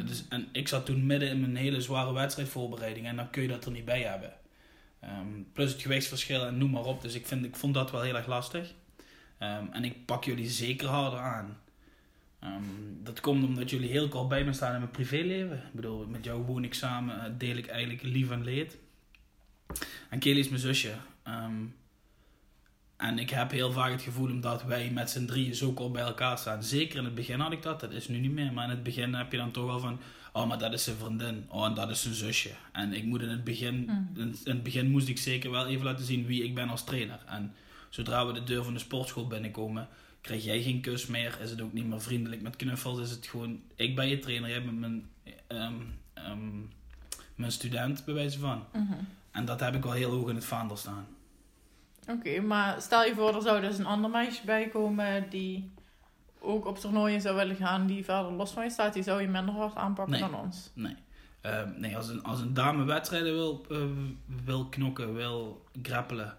Dus, 0.06 0.28
en 0.30 0.48
ik 0.52 0.68
zat 0.68 0.86
toen 0.86 1.06
midden 1.06 1.30
in 1.30 1.40
mijn 1.40 1.56
hele 1.56 1.82
zware 1.82 2.14
wedstrijdvoorbereiding 2.14 3.08
en 3.08 3.16
dan 3.16 3.30
kun 3.30 3.42
je 3.42 3.48
dat 3.48 3.66
er 3.66 3.72
niet 3.72 3.86
bij 3.86 4.02
hebben. 4.02 4.34
Ehm, 5.00 5.28
plus 5.54 5.72
het 5.72 5.82
gewichtsverschil 5.82 6.46
en 6.46 6.58
noem 6.58 6.70
maar 6.70 6.84
op. 6.84 7.02
Dus 7.02 7.14
ik, 7.14 7.26
vind, 7.26 7.46
ik 7.46 7.56
vond 7.56 7.74
dat 7.74 7.92
wel 7.92 8.02
heel 8.02 8.16
erg 8.16 8.28
lastig. 8.28 8.74
Ehm, 9.38 9.66
en 9.72 9.84
ik 9.84 10.06
pak 10.06 10.24
jullie 10.24 10.50
zeker 10.50 10.88
harder 10.88 11.20
aan. 11.20 11.58
Ehm, 12.40 13.04
dat 13.04 13.20
komt 13.20 13.44
omdat 13.44 13.70
jullie 13.70 13.90
heel 13.90 14.08
kort 14.08 14.28
bij 14.28 14.44
me 14.44 14.54
staan 14.54 14.74
in 14.74 14.80
mijn 14.80 14.92
privéleven. 14.92 15.58
Ik 15.58 15.74
bedoel, 15.74 16.08
met 16.08 16.24
jou 16.24 16.42
woon 16.42 16.64
ik 16.64 16.74
samen, 16.74 17.26
eh, 17.26 17.32
deel 17.38 17.56
ik 17.56 17.68
eigenlijk 17.68 18.04
lief 18.04 18.32
en 18.32 18.44
leed. 18.44 18.78
En 20.10 20.20
Kelly 20.20 20.40
is 20.40 20.50
mijn 20.50 20.62
zusje. 20.62 20.94
En 22.98 23.20
ik 23.20 23.30
heb 23.30 23.52
heel 23.52 23.72
vaak 23.72 23.92
het 23.92 24.02
gevoel 24.02 24.30
omdat 24.30 24.64
wij 24.64 24.90
met 24.90 25.10
z'n 25.10 25.26
drieën 25.26 25.56
zo 25.56 25.72
kort 25.72 25.92
bij 25.92 26.04
elkaar 26.04 26.38
staan. 26.38 26.64
Zeker 26.64 26.98
in 26.98 27.06
het 27.06 27.16
begin 27.16 27.40
had 27.40 27.52
ik 27.52 27.62
dat, 27.62 27.80
dat 27.80 27.92
is 27.92 28.08
nu 28.08 28.20
niet 28.20 28.32
meer. 28.32 28.54
Maar 28.54 28.64
in 28.64 28.70
het 28.70 28.84
begin 28.84 29.14
heb 29.14 29.32
je 29.32 29.38
dan 29.38 29.52
toch 29.52 29.66
wel 29.66 29.80
van... 29.80 30.00
Oh, 30.34 30.48
maar 30.48 30.58
dat 30.58 30.74
is 30.74 30.84
zijn 30.84 30.96
vriendin. 30.96 31.46
Oh, 31.48 31.66
en 31.66 31.74
dat 31.74 31.90
is 31.90 32.02
zijn 32.02 32.14
zusje. 32.14 32.52
En 32.72 32.94
ik 32.94 33.04
moet 33.04 33.22
in 33.22 33.30
het 33.30 33.44
begin... 33.44 33.90
In, 34.16 34.36
in 34.44 34.54
het 34.54 34.64
begin 34.64 34.92
moest 34.92 35.08
ik 35.08 35.18
zeker 35.18 35.52
wel 35.52 35.68
even 35.68 35.86
laten 35.86 36.06
zien 36.06 36.26
wie 36.26 36.44
ik 36.44 36.56
ben 36.56 36.70
als 36.70 36.84
trainer. 36.84 37.20
En 37.26 37.54
zodra 37.90 38.28
we 38.28 38.34
de 38.34 38.44
deur 38.44 38.64
van 38.64 38.74
de 38.74 38.80
sportschool 38.80 39.28
binnenkomen... 39.28 39.88
Krijg 40.22 40.44
jij 40.44 40.62
geen 40.62 40.82
kus 40.82 41.06
meer? 41.06 41.38
Is 41.42 41.50
het 41.50 41.62
ook 41.62 41.74
niet 41.74 41.86
meer 41.86 42.02
vriendelijk 42.02 42.42
met 42.42 42.56
knuffels? 42.56 43.00
Is 43.00 43.10
het 43.10 43.26
gewoon... 43.26 43.62
Ik 43.76 43.96
ben 43.96 44.08
je 44.08 44.20
trainer, 44.20 44.50
jij 44.50 44.64
bent 44.64 44.80
mijn... 44.80 45.10
ehm, 45.48 45.74
ehm, 46.14 46.60
mijn 47.36 47.52
student, 47.52 48.06
bij 48.06 48.14
wijze 48.14 48.40
van. 48.40 48.64
Mhm. 48.74 48.94
En 49.32 49.46
dat 49.46 49.60
heb 49.60 49.76
ik 49.76 49.84
wel 49.84 49.92
heel 49.92 50.12
hoog 50.12 50.30
in 50.30 50.36
het 50.36 50.46
vaandel 50.46 50.78
staan. 50.78 51.06
Oké, 52.08 52.40
maar 52.42 52.82
stel 52.82 53.04
je 53.04 53.16
voor, 53.16 53.36
er 53.36 53.42
zou 53.42 53.62
dus 53.62 53.78
een 53.78 53.86
ander 53.86 54.10
meisje 54.10 54.46
bij 54.46 54.68
komen 54.68 55.30
die 55.30 55.72
ook 56.40 56.66
op 56.66 56.78
toernooien 56.80 57.22
zou 57.22 57.36
willen 57.36 57.56
gaan, 57.56 57.86
die 57.88 58.04
verder 58.04 58.32
los 58.32 58.52
van 58.52 58.64
je 58.64 58.70
staat, 58.70 58.94
die 58.94 59.04
zou 59.04 59.22
je 59.22 59.28
minder 59.28 59.54
hard 59.54 59.76
aanpakken 59.76 60.20
Nee. 60.20 60.30
dan 60.30 60.40
ons. 60.40 60.72
Nee. 60.74 60.96
Ehm, 61.42 61.70
nee, 61.78 61.96
als 61.98 62.10
een, 62.10 62.24
als 62.24 62.40
een 62.40 62.54
dame 62.54 62.84
wedstrijden 62.84 63.34
wil, 63.34 63.66
eh, 63.70 63.78
wil 64.46 64.66
knokken, 64.66 65.14
wil 65.14 65.66
grappelen, 65.82 66.38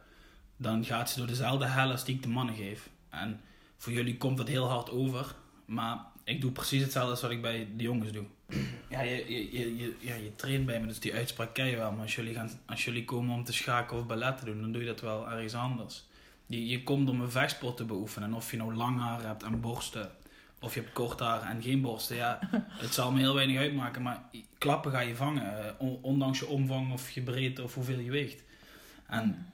dan 0.56 0.84
gaat 0.84 1.10
ze 1.10 1.18
door 1.18 1.26
dezelfde 1.26 1.66
hel 1.66 1.90
als 1.90 2.04
die 2.04 2.14
ik 2.14 2.22
de 2.22 2.28
mannen 2.28 2.54
geef. 2.54 2.90
En 3.08 3.40
voor 3.76 3.92
jullie 3.92 4.16
komt 4.16 4.36
dat 4.36 4.48
heel 4.48 4.68
hard 4.68 4.90
over, 4.90 5.34
maar 5.64 5.98
ik 6.24 6.40
doe 6.40 6.50
precies 6.52 6.82
hetzelfde 6.82 7.10
als 7.10 7.20
wat 7.22 7.30
ik 7.30 7.42
bij 7.42 7.68
de 7.76 7.82
jongens 7.82 8.12
doe. 8.12 8.24
Ja, 8.96 9.02
je, 9.02 9.24
je, 9.32 9.58
je, 9.58 9.76
je, 9.76 9.94
ja, 10.00 10.14
je 10.14 10.34
traint 10.36 10.66
bij 10.66 10.80
me, 10.80 10.86
dus 10.86 11.00
die 11.00 11.14
uitspraak 11.14 11.54
ken 11.54 11.66
je 11.66 11.76
wel. 11.76 11.92
Maar 11.92 12.02
als 12.02 12.14
jullie, 12.14 12.34
gaan, 12.34 12.50
als 12.66 12.84
jullie 12.84 13.04
komen 13.04 13.34
om 13.34 13.44
te 13.44 13.52
schaken 13.52 13.96
of 13.96 14.06
ballet 14.06 14.38
te 14.38 14.44
doen, 14.44 14.60
dan 14.60 14.72
doe 14.72 14.80
je 14.80 14.86
dat 14.86 15.00
wel 15.00 15.30
ergens 15.30 15.54
anders. 15.54 16.04
Je, 16.46 16.66
je 16.66 16.82
komt 16.82 17.08
om 17.08 17.20
een 17.20 17.30
vechtsport 17.30 17.76
te 17.76 17.84
beoefenen. 17.84 18.28
En 18.28 18.34
of 18.34 18.50
je 18.50 18.56
nou 18.56 18.74
lang 18.74 19.00
haar 19.00 19.22
hebt 19.22 19.42
en 19.42 19.60
borsten, 19.60 20.10
of 20.60 20.74
je 20.74 20.80
hebt 20.80 20.92
kort 20.92 21.20
haar 21.20 21.42
en 21.42 21.62
geen 21.62 21.80
borsten, 21.80 22.16
ja, 22.16 22.38
het 22.84 22.94
zal 22.94 23.12
me 23.12 23.18
heel 23.18 23.34
weinig 23.34 23.58
uitmaken. 23.58 24.02
Maar 24.02 24.22
klappen 24.58 24.90
ga 24.92 25.00
je 25.00 25.14
vangen, 25.16 25.64
eh, 25.66 25.72
on- 25.78 25.98
ondanks 26.02 26.38
je 26.38 26.46
omvang 26.46 26.92
of 26.92 27.10
je 27.10 27.20
breedte 27.22 27.62
of 27.62 27.74
hoeveel 27.74 27.98
je 27.98 28.10
weegt. 28.10 28.42
En 29.06 29.52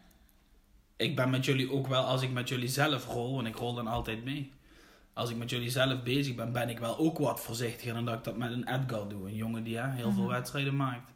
ik 0.97 1.17
ben 1.17 1.31
met 1.31 1.45
jullie 1.45 1.71
ook 1.73 1.87
wel, 1.87 2.03
als 2.05 2.23
ik 2.23 2.31
met 2.31 2.49
jullie 2.49 2.69
zelf 2.69 3.07
rol, 3.07 3.35
want 3.35 3.47
ik 3.47 3.57
rol 3.57 3.75
dan 3.75 3.87
altijd 3.87 4.25
mee. 4.25 4.53
Als 5.15 5.31
ik 5.31 5.37
met 5.37 5.51
jullie 5.51 5.71
zelf 5.71 6.03
bezig 6.03 6.35
ben, 6.35 6.53
ben 6.53 6.69
ik 6.69 6.79
wel 6.79 6.99
ook 6.99 7.19
wat 7.19 7.41
voorzichtiger 7.41 7.95
dan 7.95 8.05
dat 8.05 8.15
ik 8.15 8.25
dat 8.25 8.37
met 8.37 8.53
een 8.53 8.69
Edgar 8.69 9.09
doe. 9.09 9.27
Een 9.29 9.35
jongen 9.35 9.63
die 9.65 9.77
hè, 9.79 9.91
heel 9.91 10.13
veel 10.13 10.23
Mhm. 10.23 10.33
wedstrijden 10.33 10.77
maakt. 10.77 11.11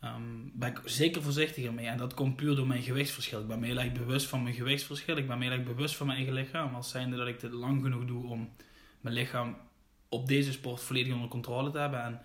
Ehm, 0.00 0.22
ben 0.52 0.68
ik 0.70 0.80
zeker 0.84 1.22
voorzichtiger 1.22 1.72
mee. 1.74 1.86
En 1.86 1.96
dat 1.98 2.14
komt 2.14 2.36
puur 2.36 2.56
door 2.56 2.66
mijn 2.66 2.82
gewichtsverschil. 2.82 3.40
Ik 3.40 3.46
ben 3.46 3.60
me 3.60 3.66
heel 3.66 3.78
erg 3.78 3.92
bewust 3.92 4.26
van 4.26 4.42
mijn 4.42 4.54
gewichtsverschil. 4.54 5.16
Ik 5.16 5.26
ben 5.26 5.38
me 5.38 5.44
heel 5.44 5.52
erg 5.52 5.64
bewust 5.64 5.96
van 5.96 6.06
mijn 6.06 6.18
eigen 6.18 6.34
lichaam. 6.36 6.74
Als 6.74 6.90
zijnde 6.90 7.16
dat 7.16 7.26
ik 7.26 7.40
dit 7.40 7.52
lang 7.52 7.82
genoeg 7.82 8.04
doe 8.04 8.26
om 8.26 8.50
mijn 9.00 9.14
lichaam 9.14 9.56
op 10.08 10.26
deze 10.26 10.52
sport 10.52 10.80
volledig 10.80 11.12
onder 11.14 11.28
controle 11.28 11.70
te 11.70 11.78
hebben. 11.78 12.02
En 12.04 12.20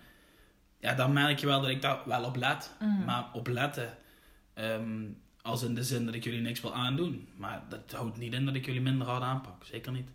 ja, 0.80 0.94
dan 0.94 1.12
merk 1.12 1.38
je 1.38 1.46
wel 1.46 1.60
dat 1.60 1.70
ik 1.70 1.82
daar 1.82 1.98
wel 2.06 2.24
op 2.24 2.36
let. 2.36 2.76
Mhm. 2.80 3.04
Maar 3.04 3.28
op 3.32 3.46
letten, 3.46 3.96
ehm, 4.54 5.02
als 5.42 5.62
in 5.62 5.74
de 5.74 5.84
zin 5.84 6.04
dat 6.04 6.14
ik 6.14 6.24
jullie 6.24 6.40
niks 6.40 6.60
wil 6.60 6.74
aandoen. 6.74 7.28
Maar 7.36 7.62
dat 7.68 7.92
houdt 7.92 8.18
niet 8.18 8.32
in 8.32 8.44
dat 8.44 8.54
ik 8.54 8.66
jullie 8.66 8.80
minder 8.80 9.06
hard 9.06 9.22
aanpak. 9.22 9.64
Zeker 9.64 9.92
niet. 9.92 10.08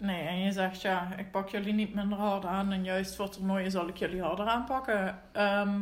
Nee, 0.00 0.22
en 0.22 0.38
je 0.38 0.52
zegt 0.52 0.80
ja, 0.80 1.16
ik 1.16 1.30
pak 1.30 1.48
jullie 1.48 1.72
niet 1.72 1.94
minder 1.94 2.18
hard 2.18 2.44
aan 2.44 2.72
en 2.72 2.84
juist 2.84 3.14
voor 3.16 3.28
toernooien 3.28 3.70
zal 3.70 3.88
ik 3.88 3.96
jullie 3.96 4.22
harder 4.22 4.46
aanpakken. 4.46 5.18
Ehm, 5.32 5.80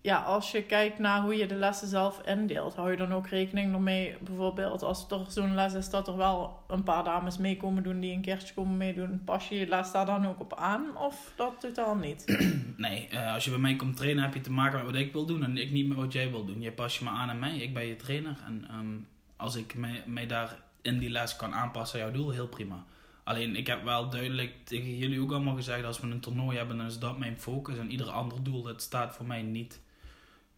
ja, 0.00 0.22
als 0.22 0.50
je 0.50 0.62
kijkt 0.62 0.98
naar 0.98 1.22
hoe 1.22 1.36
je 1.36 1.46
de 1.46 1.54
lessen 1.54 1.88
zelf 1.88 2.20
indeelt, 2.26 2.74
hou 2.74 2.90
je 2.90 2.96
dan 2.96 3.14
ook 3.14 3.26
rekening 3.26 3.74
ermee, 3.74 4.16
bijvoorbeeld 4.20 4.82
als 4.82 5.10
er 5.10 5.24
zo'n 5.28 5.54
les 5.54 5.74
is 5.74 5.90
dat 5.90 6.08
er 6.08 6.16
wel 6.16 6.62
een 6.68 6.82
paar 6.82 7.04
dames 7.04 7.38
mee 7.38 7.56
komen 7.56 7.82
doen 7.82 8.00
die 8.00 8.12
een 8.12 8.20
keertje 8.20 8.54
komen 8.54 8.76
meedoen, 8.76 9.22
pas 9.24 9.48
je 9.48 9.58
je 9.58 9.68
les 9.68 9.92
daar 9.92 10.06
dan 10.06 10.26
ook 10.26 10.40
op 10.40 10.54
aan 10.54 10.96
of 10.96 11.32
dat 11.36 11.60
totaal 11.60 11.96
niet? 11.96 12.24
Nee, 12.76 13.08
eh, 13.08 13.32
als 13.32 13.44
je 13.44 13.50
bij 13.50 13.58
mij 13.58 13.76
komt 13.76 13.96
trainen 13.96 14.22
heb 14.22 14.34
je 14.34 14.40
te 14.40 14.52
maken 14.52 14.76
met 14.76 14.86
wat 14.86 15.00
ik 15.00 15.12
wil 15.12 15.26
doen 15.26 15.44
en 15.44 15.56
ik 15.56 15.70
niet 15.70 15.88
met 15.88 15.96
wat 15.96 16.12
jij 16.12 16.30
wil 16.30 16.44
doen. 16.44 16.60
Je 16.60 16.72
pas 16.72 16.98
je 16.98 17.04
me 17.04 17.10
aan 17.10 17.30
aan 17.30 17.38
mij, 17.38 17.56
ik 17.56 17.74
ben 17.74 17.86
je 17.86 17.96
trainer. 17.96 18.36
En 18.46 18.64
ehm, 18.68 18.96
als 19.36 19.56
ik 19.56 19.74
mij, 19.74 20.02
mij 20.06 20.26
daar 20.26 20.56
in 20.86 20.98
die 20.98 21.10
les 21.10 21.36
kan 21.36 21.54
aanpassen 21.54 22.00
aan 22.00 22.06
jouw 22.06 22.20
doel, 22.20 22.30
heel 22.30 22.48
prima. 22.48 22.84
Alleen 23.24 23.56
ik 23.56 23.66
heb 23.66 23.84
wel 23.84 24.10
duidelijk 24.10 24.52
tegen 24.64 24.96
jullie 24.96 25.20
ook 25.20 25.30
allemaal 25.30 25.54
gezegd, 25.54 25.84
als 25.84 26.00
we 26.00 26.06
een 26.06 26.20
toernooi 26.20 26.56
hebben, 26.56 26.76
dan 26.76 26.86
is 26.86 26.98
dat 26.98 27.18
mijn 27.18 27.40
focus. 27.40 27.78
En 27.78 27.90
ieder 27.90 28.10
ander 28.10 28.42
doel, 28.42 28.62
dat 28.62 28.82
staat 28.82 29.14
voor 29.14 29.26
mij 29.26 29.42
niet 29.42 29.80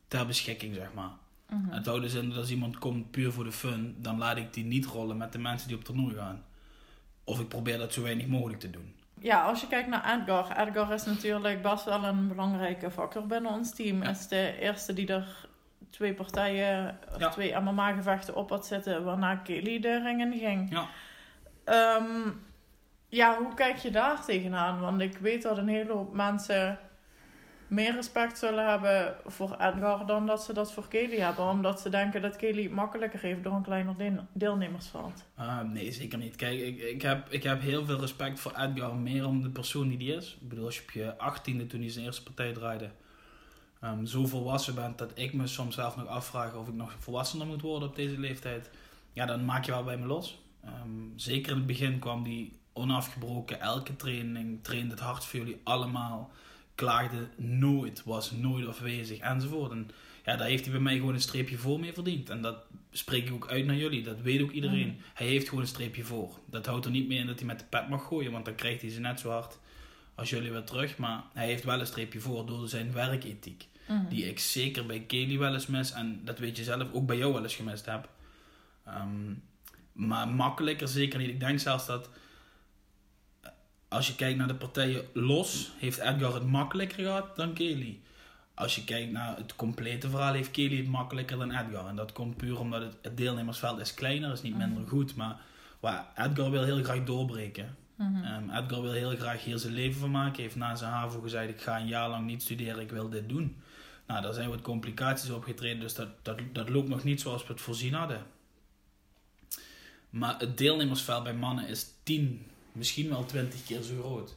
ter 0.08 0.26
beschikking, 0.26 0.74
zeg 0.74 0.92
maar. 0.94 1.10
Mhm. 1.48 1.70
Het 1.70 1.86
houdt 1.86 2.02
dus 2.02 2.14
in 2.14 2.28
dat 2.28 2.38
als 2.38 2.50
iemand 2.50 2.78
komt 2.78 3.10
puur 3.10 3.32
voor 3.32 3.44
de 3.44 3.52
fun, 3.52 3.96
dan 3.98 4.18
laat 4.18 4.36
ik 4.36 4.52
die 4.52 4.64
niet 4.64 4.86
rollen 4.86 5.16
met 5.16 5.32
de 5.32 5.38
mensen 5.38 5.68
die 5.68 5.76
op 5.76 5.84
toernooi 5.84 6.14
gaan. 6.14 6.44
Of 7.24 7.40
ik 7.40 7.48
probeer 7.48 7.78
dat 7.78 7.92
zo 7.92 8.02
weinig 8.02 8.26
mogelijk 8.26 8.60
te 8.60 8.70
doen. 8.70 8.94
Ja, 9.20 9.42
als 9.42 9.60
je 9.60 9.66
kijkt 9.66 9.88
naar 9.88 10.18
Edgar. 10.18 10.66
Edgar 10.66 10.92
is 10.92 11.04
natuurlijk 11.04 11.62
best 11.62 11.84
wel 11.84 12.04
een 12.04 12.28
belangrijke 12.28 12.90
factor 12.90 13.26
binnen 13.26 13.52
ons 13.52 13.74
team. 13.74 14.02
Ja. 14.02 14.08
Is 14.08 14.28
de 14.28 14.56
eerste 14.60 14.92
die 14.94 15.06
er 15.06 15.48
twee 15.90 16.14
partijen, 16.14 16.98
of 17.14 17.18
Ja. 17.20 17.28
twee 17.28 17.54
MMA-gevechten 17.60 18.34
op 18.34 18.50
had 18.50 18.66
zitten, 18.66 19.04
waarna 19.04 19.36
Kelly 19.36 19.80
de 19.80 20.02
ring 20.02 20.20
in 20.20 20.38
ging. 20.38 20.70
Ja. 20.70 20.86
Ehm, 21.64 22.30
ja, 23.08 23.36
hoe 23.38 23.54
kijk 23.54 23.76
je 23.76 23.90
daar 23.90 24.24
tegenaan? 24.24 24.80
Want 24.80 25.00
ik 25.00 25.18
weet 25.18 25.42
dat 25.42 25.58
een 25.58 25.68
hele 25.68 25.92
hoop 25.92 26.12
mensen 26.14 26.78
meer 27.66 27.94
respect 27.94 28.38
zullen 28.38 28.68
hebben 28.70 29.14
voor 29.26 29.56
Edgar 29.58 30.06
dan 30.06 30.26
dat 30.26 30.42
ze 30.44 30.52
dat 30.52 30.72
voor 30.72 30.88
Kelly 30.88 31.18
hebben. 31.18 31.44
Omdat 31.48 31.80
ze 31.80 31.88
denken 31.90 32.22
dat 32.22 32.36
Kelly 32.36 32.62
het 32.62 32.72
makkelijker 32.72 33.20
heeft 33.20 33.42
door 33.44 33.52
een 33.52 33.62
kleiner 33.62 33.96
de- 33.96 34.20
deelnemersveld. 34.32 35.24
Ah, 35.36 35.60
nee, 35.60 35.92
zeker 35.92 36.18
niet. 36.18 36.36
Kijk, 36.36 36.60
ik, 36.60 36.80
ik, 36.80 37.02
heb, 37.02 37.26
ik 37.30 37.42
heb 37.42 37.60
heel 37.60 37.84
veel 37.84 38.00
respect 38.00 38.40
voor 38.40 38.52
Edgar, 38.56 38.94
meer 38.94 39.26
om 39.26 39.42
de 39.42 39.50
persoon 39.50 39.88
die 39.88 39.98
die 39.98 40.14
is. 40.14 40.38
Ik 40.40 40.48
bedoel, 40.48 40.64
als 40.64 40.76
je 40.76 40.82
op 40.82 40.90
je 40.90 41.18
achttiende, 41.18 41.66
toen 41.66 41.80
hij 41.80 41.90
zijn 41.90 42.04
eerste 42.04 42.22
partij 42.22 42.52
draaide, 42.52 42.90
ehm, 43.80 44.04
zo 44.04 44.26
volwassen 44.26 44.74
bent 44.74 44.98
dat 44.98 45.10
ik 45.14 45.32
me 45.32 45.46
soms 45.46 45.74
zelf 45.74 45.96
nog 45.96 46.06
afvraag 46.06 46.54
of 46.54 46.68
ik 46.68 46.74
nog 46.74 46.94
volwassener 46.98 47.46
moet 47.46 47.60
worden 47.60 47.88
op 47.88 47.96
deze 47.96 48.18
leeftijd. 48.18 48.70
Ja, 49.12 49.26
dan 49.26 49.44
maak 49.44 49.64
je 49.64 49.72
wel 49.72 49.84
bij 49.84 49.98
me 49.98 50.06
los. 50.06 50.38
Ehm, 50.64 50.90
zeker 51.16 51.50
in 51.50 51.56
het 51.56 51.66
begin 51.66 51.98
kwam 51.98 52.22
die 52.22 52.58
onafgebroken, 52.72 53.60
elke 53.60 53.96
training, 53.96 54.58
trainde 54.62 54.90
het 54.90 55.00
hard 55.00 55.24
voor 55.24 55.38
jullie 55.38 55.60
allemaal, 55.62 56.30
klaagde 56.74 57.28
nooit, 57.36 58.02
was 58.04 58.30
nooit 58.30 58.66
afwezig 58.66 59.18
enzovoort. 59.18 59.70
En 59.70 59.90
ja, 60.24 60.36
daar 60.36 60.46
heeft 60.46 60.64
hij 60.64 60.72
bij 60.72 60.82
mij 60.82 60.96
gewoon 60.96 61.14
een 61.14 61.20
streepje 61.20 61.56
voor 61.56 61.80
mee 61.80 61.92
verdiend. 61.92 62.30
En 62.30 62.42
dat 62.42 62.56
spreek 62.90 63.26
ik 63.26 63.34
ook 63.34 63.48
uit 63.48 63.66
naar 63.66 63.76
jullie. 63.76 64.02
Dat 64.02 64.20
weet 64.20 64.42
ook 64.42 64.50
iedereen. 64.50 64.86
Mhm. 64.86 64.96
Hij 65.14 65.26
heeft 65.26 65.48
gewoon 65.48 65.62
een 65.62 65.68
streepje 65.68 66.04
voor. 66.04 66.38
Dat 66.46 66.66
houdt 66.66 66.84
er 66.84 66.90
niet 66.90 67.08
meer 67.08 67.20
in 67.20 67.26
dat 67.26 67.38
hij 67.38 67.46
met 67.46 67.58
de 67.58 67.64
pet 67.64 67.88
mag 67.88 68.06
gooien, 68.06 68.32
want 68.32 68.44
dan 68.44 68.54
krijgt 68.54 68.80
hij 68.80 68.90
ze 68.90 69.00
net 69.00 69.20
zo 69.20 69.30
hard 69.30 69.58
als 70.18 70.30
jullie 70.30 70.52
weer 70.52 70.64
terug. 70.64 70.96
Maar 70.96 71.22
hij 71.32 71.46
heeft 71.46 71.64
wel 71.64 71.80
een 71.80 71.86
streepje 71.86 72.20
voor 72.20 72.46
door 72.46 72.68
zijn 72.68 72.92
werkethiek. 72.92 73.66
Mhm. 73.86 74.08
Die 74.08 74.28
ik 74.28 74.38
zeker 74.38 74.86
bij 74.86 75.00
Kelly 75.00 75.38
wel 75.38 75.54
eens 75.54 75.66
mis. 75.66 75.92
En 75.92 76.20
dat 76.24 76.38
weet 76.38 76.56
je 76.56 76.64
zelf 76.64 76.92
ook 76.92 77.06
bij 77.06 77.16
jou 77.16 77.32
wel 77.32 77.42
eens 77.42 77.54
gemist 77.54 77.86
heb. 77.86 78.08
Ehm, 78.84 79.32
maar 79.92 80.28
makkelijker 80.28 80.88
zeker 80.88 81.18
niet. 81.18 81.28
Ik 81.28 81.40
denk 81.40 81.58
zelfs 81.58 81.86
dat 81.86 82.08
eh, 83.40 83.50
als 83.88 84.06
je 84.06 84.14
kijkt 84.14 84.38
naar 84.38 84.48
de 84.48 84.54
partijen 84.54 85.04
los, 85.12 85.72
heeft 85.78 85.98
Edgar 85.98 86.34
het 86.34 86.46
makkelijker 86.46 87.04
gehad 87.04 87.36
dan 87.36 87.52
Kelly. 87.52 88.00
Als 88.54 88.74
je 88.74 88.84
kijkt 88.84 89.12
naar 89.12 89.36
het 89.36 89.56
complete 89.56 90.10
verhaal, 90.10 90.32
heeft 90.32 90.50
Kelly 90.50 90.76
het 90.76 90.88
makkelijker 90.88 91.38
dan 91.38 91.50
Edgar. 91.50 91.88
En 91.88 91.96
dat 91.96 92.12
komt 92.12 92.36
puur 92.36 92.58
omdat 92.58 92.82
het, 92.82 92.96
het 93.02 93.16
deelnemersveld 93.16 93.80
is 93.80 93.94
kleiner, 93.94 94.32
is 94.32 94.42
niet 94.42 94.56
minder 94.56 94.88
goed. 94.88 95.14
Maar 95.14 95.40
waar 95.80 96.06
Edgar 96.14 96.50
wil 96.50 96.64
heel 96.64 96.82
graag 96.82 97.04
doorbreken. 97.04 97.76
Mhm. 97.98 98.24
Ehm, 98.24 98.50
Edgar 98.50 98.82
wil 98.82 98.92
heel 98.92 99.16
graag 99.16 99.44
hier 99.44 99.58
zijn 99.58 99.72
leven 99.72 100.00
van 100.00 100.10
maken. 100.10 100.42
heeft 100.42 100.56
na 100.56 100.74
zijn 100.74 100.92
HAVO 100.92 101.20
gezegd, 101.20 101.48
ik 101.48 101.60
ga 101.60 101.78
een 101.80 101.86
jaar 101.86 102.08
lang 102.08 102.26
niet 102.26 102.42
studeren, 102.42 102.80
ik 102.80 102.90
wil 102.90 103.08
dit 103.08 103.28
doen. 103.28 103.56
Nou, 104.06 104.22
daar 104.22 104.32
zijn 104.32 104.48
wat 104.48 104.60
complicaties 104.60 105.30
opgetreden, 105.30 105.80
dus 105.80 105.94
dat, 105.94 106.08
dat, 106.22 106.38
dat 106.52 106.68
loopt 106.68 106.88
nog 106.88 107.04
niet 107.04 107.20
zoals 107.20 107.46
we 107.46 107.52
het 107.52 107.62
voorzien 107.62 107.94
hadden. 107.94 108.22
Maar 110.10 110.38
het 110.38 110.58
deelnemersveld 110.58 111.22
bij 111.24 111.34
mannen 111.34 111.68
is 111.68 111.86
10, 112.02 112.46
misschien 112.72 113.08
wel 113.08 113.24
20 113.24 113.64
keer 113.64 113.82
zo 113.82 114.00
groot. 114.00 114.36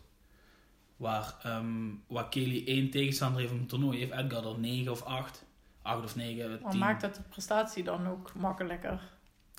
Waar, 0.97 1.35
ehm, 1.43 1.89
waar 2.07 2.29
Kelly 2.29 2.63
één 2.65 2.89
tegenstander 2.89 3.41
heeft 3.41 3.53
op 3.53 3.59
een 3.59 3.65
toernooi, 3.65 3.99
heeft 3.99 4.11
Edgar 4.11 4.45
er 4.45 4.59
9 4.59 4.91
of 4.91 5.01
8. 5.03 5.45
8 5.81 6.03
of 6.03 6.15
9, 6.15 6.59
Maar 6.61 6.71
10. 6.71 6.79
maakt 6.79 7.01
dat 7.01 7.15
de 7.15 7.21
prestatie 7.29 7.83
dan 7.83 8.07
ook 8.07 8.33
makkelijker? 8.35 9.01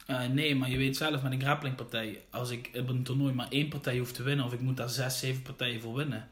Eh, 0.07 0.27
nee, 0.27 0.55
maar 0.55 0.71
je 0.71 0.77
weet 0.77 0.97
zelf 0.97 1.23
met 1.23 1.33
een 1.33 1.41
grapplingpartij, 1.41 2.23
als 2.31 2.51
ik 2.51 2.71
op 2.79 2.89
een 2.89 3.03
toernooi 3.03 3.33
maar 3.33 3.49
één 3.49 3.69
partij 3.69 3.99
hoef 3.99 4.13
te 4.13 4.23
winnen, 4.23 4.45
of 4.45 4.53
ik 4.53 4.61
moet 4.61 4.77
daar 4.77 4.89
6, 4.89 5.19
7 5.19 5.43
partijen 5.43 5.81
voor 5.81 5.95
winnen. 5.95 6.29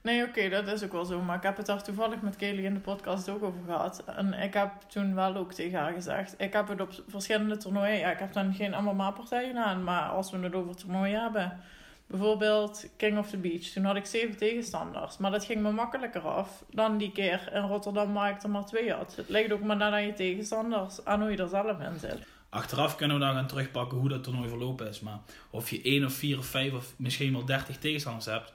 Nee, 0.00 0.24
oké, 0.24 0.48
dat 0.48 0.66
is 0.66 0.84
ook 0.84 0.92
wel 0.92 1.04
zo. 1.04 1.20
Maar 1.20 1.36
ik 1.36 1.42
heb 1.42 1.56
het 1.56 1.66
daar 1.66 1.82
toevallig 1.82 2.20
met 2.20 2.36
Kelly 2.36 2.64
in 2.64 2.74
de 2.74 2.80
podcast 2.80 3.28
ook 3.28 3.42
over 3.42 3.60
gehad. 3.66 4.04
En 4.16 4.32
ik 4.32 4.54
heb 4.54 4.70
toen 4.86 5.14
wel 5.14 5.36
ook 5.36 5.52
tegen 5.52 5.78
haar 5.78 5.92
gezegd. 5.92 6.34
Ik 6.38 6.52
heb 6.52 6.68
het 6.68 6.80
op 6.80 6.92
verschillende 7.08 7.56
toernooien. 7.56 7.98
Ja, 7.98 8.10
ik 8.10 8.18
heb 8.18 8.32
dan 8.32 8.54
geen 8.54 8.84
MMA-partij 8.84 9.46
gedaan. 9.46 9.84
Maar 9.84 10.08
als 10.08 10.30
we 10.30 10.38
het 10.38 10.54
over 10.54 10.76
toernooien 10.76 11.20
hebben. 11.20 11.60
Bijvoorbeeld 12.06 12.88
King 12.96 13.18
of 13.18 13.30
the 13.30 13.36
Beach. 13.36 13.62
Toen 13.62 13.84
had 13.84 13.96
ik 13.96 14.06
zeven 14.06 14.36
tegenstanders. 14.36 15.16
Maar 15.16 15.30
dat 15.30 15.44
ging 15.44 15.62
me 15.62 15.70
makkelijker 15.70 16.20
af 16.20 16.64
dan 16.70 16.98
die 16.98 17.12
keer 17.12 17.50
in 17.54 17.62
Rotterdam 17.62 18.12
waar 18.12 18.30
ik 18.30 18.42
er 18.42 18.50
maar 18.50 18.66
twee 18.66 18.92
had. 18.92 19.16
Het 19.16 19.28
ligt 19.28 19.52
ook 19.52 19.62
maar 19.62 19.76
net 19.76 19.92
aan 19.92 20.06
je 20.06 20.12
tegenstanders. 20.12 21.04
Aan 21.04 21.20
hoe 21.20 21.30
je 21.30 21.36
er 21.36 21.48
zelf 21.48 21.80
in 21.80 21.98
zit. 21.98 22.26
Achteraf 22.48 22.96
kunnen 22.96 23.18
we 23.18 23.24
dan 23.24 23.34
gaan 23.34 23.46
terugpakken 23.46 23.98
hoe 23.98 24.08
dat 24.08 24.24
toernooi 24.24 24.48
verlopen 24.48 24.88
is. 24.88 25.00
Maar 25.00 25.20
of 25.50 25.70
je 25.70 25.82
1 25.82 26.04
of 26.04 26.12
4 26.12 26.38
of 26.38 26.46
5 26.46 26.72
of 26.72 26.94
misschien 26.96 27.32
wel 27.32 27.44
30 27.44 27.78
tegenstanders 27.78 28.26
hebt. 28.26 28.52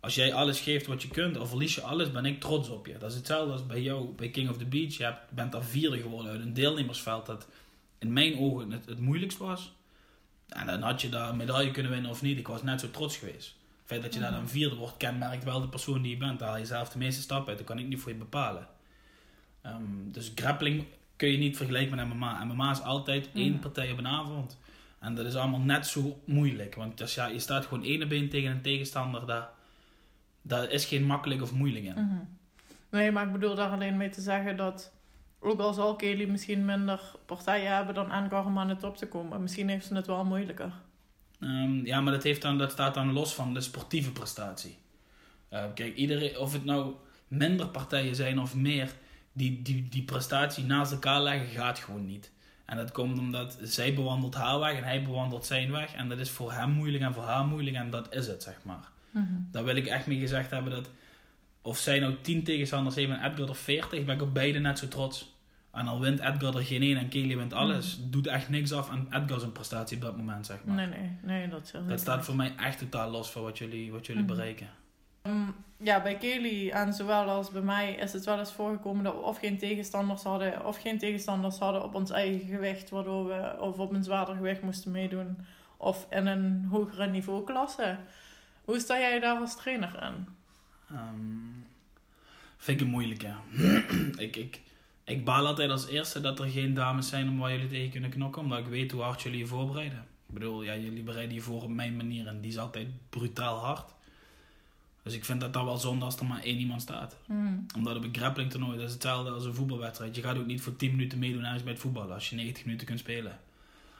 Als 0.00 0.14
jij 0.14 0.34
alles 0.34 0.60
geeft 0.60 0.86
wat 0.86 1.02
je 1.02 1.08
kunt, 1.08 1.38
of 1.38 1.48
verlies 1.48 1.74
je 1.74 1.80
alles, 1.80 2.10
ben 2.10 2.24
ik 2.24 2.40
trots 2.40 2.68
op 2.68 2.86
je. 2.86 2.98
Dat 2.98 3.10
is 3.10 3.16
hetzelfde 3.16 3.52
als 3.52 3.66
bij 3.66 3.82
jou, 3.82 4.14
bij 4.14 4.30
King 4.30 4.50
of 4.50 4.56
the 4.56 4.64
Beach. 4.64 4.96
Je 4.96 5.04
hebt, 5.04 5.30
bent 5.30 5.52
daar 5.52 5.62
vierde 5.64 6.00
geworden 6.00 6.32
uit 6.32 6.40
een 6.40 6.54
deelnemersveld 6.54 7.26
dat 7.26 7.48
in 7.98 8.12
mijn 8.12 8.38
ogen 8.38 8.70
het, 8.70 8.86
het 8.86 9.00
moeilijkst 9.00 9.38
was. 9.38 9.72
En 10.48 10.66
dan 10.66 10.82
had 10.82 11.00
je 11.00 11.08
daar 11.08 11.28
een 11.28 11.36
medaille 11.36 11.70
kunnen 11.70 11.92
winnen 11.92 12.10
of 12.10 12.22
niet. 12.22 12.38
Ik 12.38 12.48
was 12.48 12.62
net 12.62 12.80
zo 12.80 12.90
trots 12.90 13.16
geweest. 13.16 13.46
Het 13.46 13.86
feit 13.86 14.02
dat 14.02 14.14
je 14.14 14.20
daar 14.20 14.30
dan 14.30 14.48
vierde 14.48 14.74
wordt, 14.74 14.96
kenmerkt 14.96 15.44
wel 15.44 15.60
de 15.60 15.68
persoon 15.68 16.02
die 16.02 16.10
je 16.10 16.16
bent. 16.16 16.38
Daar 16.38 16.48
haal 16.48 16.58
je 16.58 16.66
zelf 16.66 16.88
de 16.88 16.98
meeste 16.98 17.22
stappen 17.22 17.48
uit. 17.48 17.58
Dat 17.58 17.66
kan 17.66 17.78
ik 17.78 17.86
niet 17.86 18.00
voor 18.00 18.12
je 18.12 18.18
bepalen. 18.18 18.68
Ehm, 19.62 20.10
dus 20.10 20.32
grappling 20.34 20.84
kun 21.22 21.30
je 21.30 21.38
niet 21.38 21.56
vergelijken 21.56 21.96
met 21.96 22.06
MMA. 22.06 22.44
MMA 22.44 22.70
is 22.70 22.82
altijd 22.82 23.28
één 23.34 23.52
Mhm. 23.52 23.60
partij 23.60 23.92
op 23.92 23.98
een 23.98 24.06
avond. 24.06 24.58
En 24.98 25.14
dat 25.14 25.26
is 25.26 25.34
allemaal 25.34 25.60
net 25.60 25.86
zo 25.86 26.20
moeilijk. 26.24 26.74
Want 26.74 27.00
als 27.00 27.14
ja, 27.14 27.26
je 27.26 27.38
staat 27.38 27.66
gewoon 27.66 27.84
één 27.84 28.08
been 28.08 28.28
tegen 28.28 28.50
een 28.50 28.62
tegenstander. 28.62 29.26
Daar, 29.26 29.48
daar 30.42 30.70
is 30.70 30.84
geen 30.84 31.04
makkelijk 31.04 31.42
of 31.42 31.52
moeilijk 31.52 31.84
in. 31.84 31.92
Mhm. 31.92 32.24
Nee, 32.90 33.10
maar 33.10 33.26
ik 33.26 33.32
bedoel 33.32 33.54
daar 33.54 33.70
alleen 33.70 33.96
mee 33.96 34.08
te 34.08 34.20
zeggen 34.20 34.56
dat... 34.56 34.92
Ook 35.40 35.60
al 35.60 35.72
zal 35.72 35.96
Kelly 35.96 36.24
misschien 36.24 36.64
minder 36.64 37.00
partijen 37.26 37.74
hebben 37.76 37.94
dan 37.94 38.12
Edgar 38.24 38.44
om 38.46 38.58
aan 38.58 38.68
de 38.68 38.76
top 38.76 38.96
te 38.96 39.08
komen. 39.08 39.42
Misschien 39.42 39.68
heeft 39.68 39.86
ze 39.86 39.94
het 39.94 40.06
wel 40.06 40.24
moeilijker. 40.24 40.72
Ehm, 41.40 41.86
ja, 41.86 42.00
maar 42.00 42.12
dat, 42.12 42.22
heeft 42.22 42.42
dan, 42.42 42.58
dat 42.58 42.70
staat 42.70 42.94
dan 42.94 43.12
los 43.12 43.34
van 43.34 43.54
de 43.54 43.60
sportieve 43.60 44.12
prestatie. 44.12 44.76
Eh, 45.48 45.64
kijk, 45.74 45.94
iedereen, 45.96 46.38
of 46.38 46.52
het 46.52 46.64
nou 46.64 46.94
minder 47.28 47.68
partijen 47.68 48.14
zijn 48.14 48.38
of 48.40 48.54
meer, 48.54 48.92
die, 49.32 49.62
die, 49.62 49.88
die 49.88 50.02
prestatie 50.02 50.64
naast 50.64 50.92
elkaar 50.92 51.20
leggen 51.22 51.48
gaat 51.48 51.78
gewoon 51.78 52.06
niet. 52.06 52.30
En 52.64 52.76
dat 52.76 52.92
komt 52.92 53.18
omdat 53.18 53.58
zij 53.62 53.94
bewandelt 53.94 54.34
haar 54.34 54.58
weg 54.60 54.76
en 54.76 54.84
hij 54.84 55.02
bewandelt 55.02 55.46
zijn 55.46 55.70
weg. 55.70 55.94
En 55.94 56.08
dat 56.08 56.18
is 56.18 56.30
voor 56.30 56.52
hem 56.52 56.70
moeilijk 56.70 57.04
en 57.04 57.14
voor 57.14 57.22
haar 57.24 57.44
moeilijk 57.46 57.76
en 57.76 57.90
dat 57.90 58.14
is 58.14 58.26
het, 58.26 58.42
zeg 58.42 58.58
maar. 58.62 58.88
Daar 59.50 59.64
wil 59.64 59.76
ik 59.76 59.86
echt 59.86 60.06
mee 60.06 60.18
gezegd 60.18 60.50
hebben 60.50 60.72
dat 60.72 60.90
of 61.62 61.78
zij 61.78 61.98
nou 61.98 62.14
10 62.22 62.44
tegenstanders 62.44 62.94
heeft 62.94 63.10
en 63.10 63.24
Edgar 63.30 63.48
er 63.48 63.56
40, 63.56 64.04
ben 64.04 64.14
ik 64.14 64.22
op 64.22 64.34
beide 64.34 64.58
net 64.58 64.78
zo 64.78 64.88
trots. 64.88 65.34
En 65.72 65.86
al 65.88 66.00
wint 66.00 66.20
Edgar 66.20 66.54
er 66.56 66.64
geen 66.64 66.82
één 66.82 66.96
en 66.96 67.08
Kelly 67.08 67.36
wint 67.36 67.52
alles, 67.52 67.98
doet 68.10 68.26
echt 68.26 68.48
niks 68.48 68.72
af 68.72 68.90
aan 68.90 69.06
Edgar 69.10 69.38
zijn 69.40 69.52
prestatie 69.52 69.96
op 69.96 70.02
dat 70.02 70.16
moment, 70.16 70.46
zeg 70.46 70.64
maar. 70.64 70.76
Nee, 70.76 70.86
nee, 70.86 71.10
nee, 71.22 71.48
dat 71.48 71.62
is 71.64 71.72
Dat 71.88 72.00
staat 72.00 72.24
voor 72.24 72.36
mij 72.36 72.54
echt 72.56 72.78
totaal 72.78 73.10
los 73.10 73.30
van 73.30 73.42
wat 73.42 73.58
jullie, 73.58 73.92
wat 73.92 74.06
jullie 74.06 74.22
Mhm. 74.22 74.32
bereiken. 74.34 74.68
Ehm, 75.22 75.50
ja, 75.76 76.02
bij 76.02 76.16
Kelly 76.16 76.70
en 76.70 76.92
zowel 76.92 77.28
als 77.28 77.50
bij 77.50 77.62
mij 77.62 77.94
is 77.94 78.12
het 78.12 78.24
wel 78.24 78.38
eens 78.38 78.52
voorgekomen 78.52 79.04
dat 79.04 79.14
we 79.14 79.20
of 79.20 79.38
geen 79.38 79.58
tegenstanders 79.58 80.22
hadden, 80.22 80.66
of 80.66 80.80
geen 80.80 80.98
tegenstanders 80.98 81.58
hadden 81.58 81.84
op 81.84 81.94
ons 81.94 82.10
eigen 82.10 82.48
gewicht, 82.48 82.90
waardoor 82.90 83.26
we 83.26 83.56
of 83.60 83.78
op 83.78 83.92
een 83.92 84.04
zwaarder 84.04 84.34
gewicht 84.34 84.62
moesten 84.62 84.90
meedoen, 84.90 85.38
of 85.76 86.06
in 86.10 86.26
een 86.26 86.64
hogere 86.70 87.06
niveauklasse. 87.06 87.96
Hoe 88.64 88.78
sta 88.80 88.98
jij 88.98 89.20
daar 89.20 89.38
als 89.38 89.56
trainer 89.56 90.02
in? 90.02 90.28
Ehm, 90.96 91.52
Vind 92.62 92.80
ik 92.80 92.86
een 92.86 92.92
moeilijke. 92.92 93.34
ik, 94.26 94.36
ik, 94.36 94.60
ik 95.04 95.24
baal 95.24 95.46
altijd 95.46 95.70
als 95.70 95.86
eerste 95.86 96.20
dat 96.20 96.38
er 96.38 96.48
geen 96.48 96.74
dames 96.74 97.08
zijn 97.08 97.28
om 97.28 97.38
waar 97.38 97.52
jullie 97.52 97.68
tegen 97.68 97.90
kunnen 97.90 98.10
knokken. 98.10 98.42
Omdat 98.42 98.58
ik 98.58 98.66
weet 98.66 98.92
hoe 98.92 99.02
hard 99.02 99.22
jullie 99.22 99.38
je 99.38 99.46
voorbereiden. 99.46 99.98
Ik 99.98 100.34
bedoel, 100.34 100.62
ja, 100.62 100.76
jullie 100.76 101.02
bereiden 101.02 101.34
je 101.34 101.40
voor 101.40 101.62
op 101.62 101.70
mijn 101.70 101.96
manier. 101.96 102.26
En 102.26 102.40
die 102.40 102.50
is 102.50 102.58
altijd 102.58 102.88
brutaal 103.10 103.58
hard. 103.58 103.94
Dus 105.02 105.14
ik 105.14 105.24
vind 105.24 105.40
dat 105.40 105.52
dat 105.52 105.64
wel 105.64 105.76
zonde 105.76 106.04
als 106.04 106.16
er 106.16 106.26
maar 106.26 106.42
één 106.42 106.58
iemand 106.58 106.82
staat. 106.82 107.16
Hmm. 107.26 107.66
Omdat 107.76 107.96
op 107.96 108.04
een 108.04 108.14
grappling 108.14 108.50
toernooi, 108.50 108.76
dat 108.76 108.86
is 108.86 108.92
hetzelfde 108.92 109.30
als 109.30 109.44
een 109.44 109.54
voetbalwedstrijd. 109.54 110.16
Je 110.16 110.22
gaat 110.22 110.38
ook 110.38 110.46
niet 110.46 110.60
voor 110.60 110.76
10 110.76 110.90
minuten 110.90 111.18
meedoen 111.18 111.44
ergens 111.44 111.62
bij 111.62 111.72
het 111.72 111.80
voetballen 111.80 112.14
als 112.14 112.30
je 112.30 112.36
90 112.36 112.64
minuten 112.64 112.86
kunt 112.86 112.98
spelen. 112.98 113.38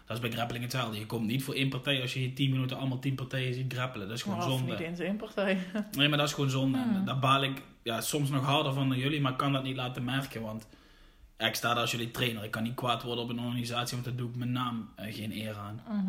Dat 0.06 0.16
is 0.16 0.23
bij 0.23 0.32
grappling 0.32 0.62
hetzelfde. 0.62 0.99
Je 0.99 1.06
komt 1.06 1.26
niet 1.26 1.44
voor 1.44 1.54
één 1.54 1.68
partij 1.68 2.00
als 2.00 2.14
je 2.14 2.23
je 2.23 2.32
10 2.32 2.50
minuten 2.50 2.76
allemaal 2.78 2.99
10 2.99 3.14
partijen 3.14 3.54
ziet 3.54 3.73
grappelen. 3.73 4.09
Dat 4.09 4.16
is 4.16 4.23
gewoon 4.23 4.38
Maar 4.38 4.49
zonde. 4.49 4.71
niet 4.71 4.80
eens 4.80 4.99
één 4.99 5.16
partij. 5.16 5.59
Nee, 5.97 6.09
maar 6.09 6.18
dat 6.18 6.28
is 6.28 6.35
gewoon 6.35 6.50
zonde. 6.50 6.78
Hmm. 6.78 7.04
Daar 7.04 7.18
baal 7.18 7.42
ik 7.42 7.62
ja, 7.82 8.00
soms 8.00 8.30
nog 8.30 8.44
harder 8.44 8.73
van 8.73 8.88
dan 8.88 8.99
jullie, 8.99 9.21
maar 9.21 9.32
ik 9.32 9.38
kan 9.38 9.52
dat 9.52 9.62
niet 9.62 9.76
laten 9.76 10.04
merken. 10.04 10.42
Want 10.42 10.66
ja, 11.38 11.47
ik 11.47 11.54
sta 11.54 11.68
daar 11.68 11.80
als 11.80 11.90
jullie 11.90 12.11
trainer. 12.11 12.44
Ik 12.44 12.50
kan 12.50 12.62
niet 12.62 12.75
kwaad 12.75 13.02
worden 13.02 13.25
op 13.25 13.30
een 13.30 13.40
organisatie, 13.40 13.92
want 13.94 14.09
dat 14.09 14.18
doe 14.18 14.28
ik 14.28 14.37
mijn 14.37 14.52
naam 14.52 14.88
eh, 14.97 15.14
geen 15.14 15.32
eer 15.32 15.56
aan. 15.56 15.80
Mhm. 15.88 16.09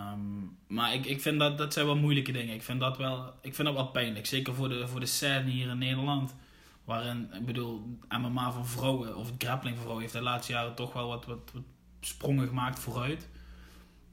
Ehm, 0.00 0.20
maar 0.66 0.94
ik, 0.94 1.06
ik 1.06 1.20
vind 1.20 1.38
dat, 1.38 1.58
dat 1.58 1.72
zijn 1.72 1.86
wel 1.86 1.96
moeilijke 1.96 2.32
dingen. 2.32 2.54
Ik 2.54 2.62
vind 2.62 2.80
dat 2.80 2.96
wel, 2.96 3.34
ik 3.42 3.54
vind 3.54 3.68
dat 3.68 3.76
wel 3.76 3.86
pijnlijk. 3.86 4.26
Zeker 4.26 4.54
voor 4.54 4.68
de, 4.68 4.88
voor 4.88 5.00
de 5.00 5.06
scène 5.06 5.50
hier 5.50 5.68
in 5.68 5.78
Nederland. 5.78 6.34
Waarin, 6.84 7.30
ik 7.34 7.46
bedoel, 7.46 7.98
MMA 8.08 8.52
van 8.52 8.66
vrouwen, 8.66 9.16
of 9.16 9.32
grappling 9.38 9.74
van 9.74 9.82
vrouwen, 9.82 10.00
heeft 10.02 10.12
de 10.16 10.22
laatste 10.22 10.52
jaren 10.52 10.74
toch 10.74 10.92
wel 10.92 11.08
wat, 11.08 11.26
wat, 11.26 11.50
wat 11.52 11.62
sprongen 12.00 12.48
gemaakt 12.48 12.78
vooruit. 12.78 13.28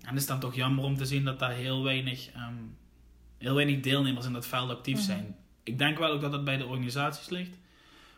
En 0.01 0.09
het 0.09 0.17
is 0.17 0.27
dan 0.27 0.39
toch 0.39 0.55
jammer 0.55 0.83
om 0.83 0.97
te 0.97 1.05
zien 1.05 1.23
dat 1.25 1.39
daar 1.39 1.51
heel 1.51 1.83
weinig, 1.83 2.29
ehm, 2.31 2.53
heel 3.37 3.55
weinig 3.55 3.79
deelnemers 3.79 4.25
in 4.25 4.33
dat 4.33 4.47
veld 4.47 4.69
actief 4.69 4.95
Mhm. 4.97 5.05
zijn. 5.05 5.35
Ik 5.63 5.77
denk 5.77 5.97
wel 5.97 6.11
ook 6.11 6.21
dat 6.21 6.31
het 6.31 6.43
bij 6.43 6.57
de 6.57 6.65
organisaties 6.65 7.29
ligt. 7.29 7.57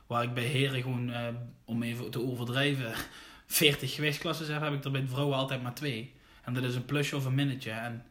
Waar 0.08 0.24
ik 0.24 0.34
bij 0.34 0.44
heren 0.44 0.82
gewoon, 0.82 1.10
eh, 1.10 1.28
om 1.66 1.84
even 1.84 2.12
te 2.12 2.22
overdrijven, 2.22 2.94
40 3.46 3.94
gewichtsklassen 3.96 4.54
heb, 4.54 4.62
heb 4.62 4.74
ik 4.74 4.84
er 4.84 4.92
bij 4.92 5.02
de 5.02 5.08
vrouwen 5.08 5.38
altijd 5.38 5.64
maar 5.64 5.74
twee. 5.74 6.14
En 6.50 6.62
dat 6.62 6.70
is 6.70 6.76
een 6.76 6.86
plusje 6.86 7.16
of 7.16 7.26
een 7.26 7.36
minnetje. 7.36 7.72
En 7.72 8.04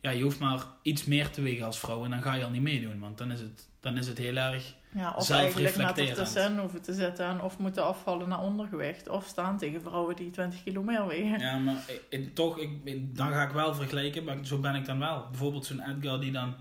ja, 0.00 0.10
je 0.10 0.22
hoeft 0.22 0.38
maar 0.38 0.62
iets 0.82 1.04
meer 1.04 1.30
te 1.30 1.42
wegen 1.42 1.66
als 1.66 1.78
vrouw 1.78 2.04
en 2.04 2.10
dan 2.10 2.22
ga 2.22 2.34
je 2.34 2.44
al 2.44 2.50
niet 2.50 2.62
meedoen. 2.62 3.00
Want 3.00 3.18
dan 3.18 3.30
is 3.30 3.40
het, 3.40 3.68
dan 3.80 3.96
is 3.96 4.06
het 4.06 4.18
heel 4.18 4.36
erg... 4.36 4.74
Ja, 4.94 5.14
of 5.16 5.30
eigenlijk 5.30 5.76
net 5.76 5.98
ertussen 5.98 6.58
hoeven 6.58 6.82
te 6.82 6.94
zitten 6.94 7.26
en 7.26 7.40
of 7.40 7.58
moeten 7.58 7.84
afvallen 7.84 8.28
naar 8.28 8.40
ondergewicht. 8.40 9.08
Of 9.08 9.26
staan 9.26 9.58
tegen 9.58 9.82
vrouwen 9.82 10.16
die 10.16 10.30
20 10.30 10.62
kilo 10.62 10.82
meer 10.82 11.06
wegen. 11.06 11.38
Ja, 11.38 11.58
maar 11.58 11.76
ik- 12.08 12.34
toch, 12.34 12.58
ik, 12.58 12.70
dan 13.16 13.28
ga 13.32 13.42
ik 13.42 13.50
wel 13.52 13.74
vergelijken. 13.74 14.24
Maar 14.24 14.36
zo 14.42 14.58
ben 14.58 14.74
ik 14.74 14.84
dan 14.84 14.98
wel. 14.98 15.26
Bijvoorbeeld 15.30 15.66
zo'n 15.66 15.80
Edgar 15.80 16.20
die 16.20 16.32
dan 16.32 16.54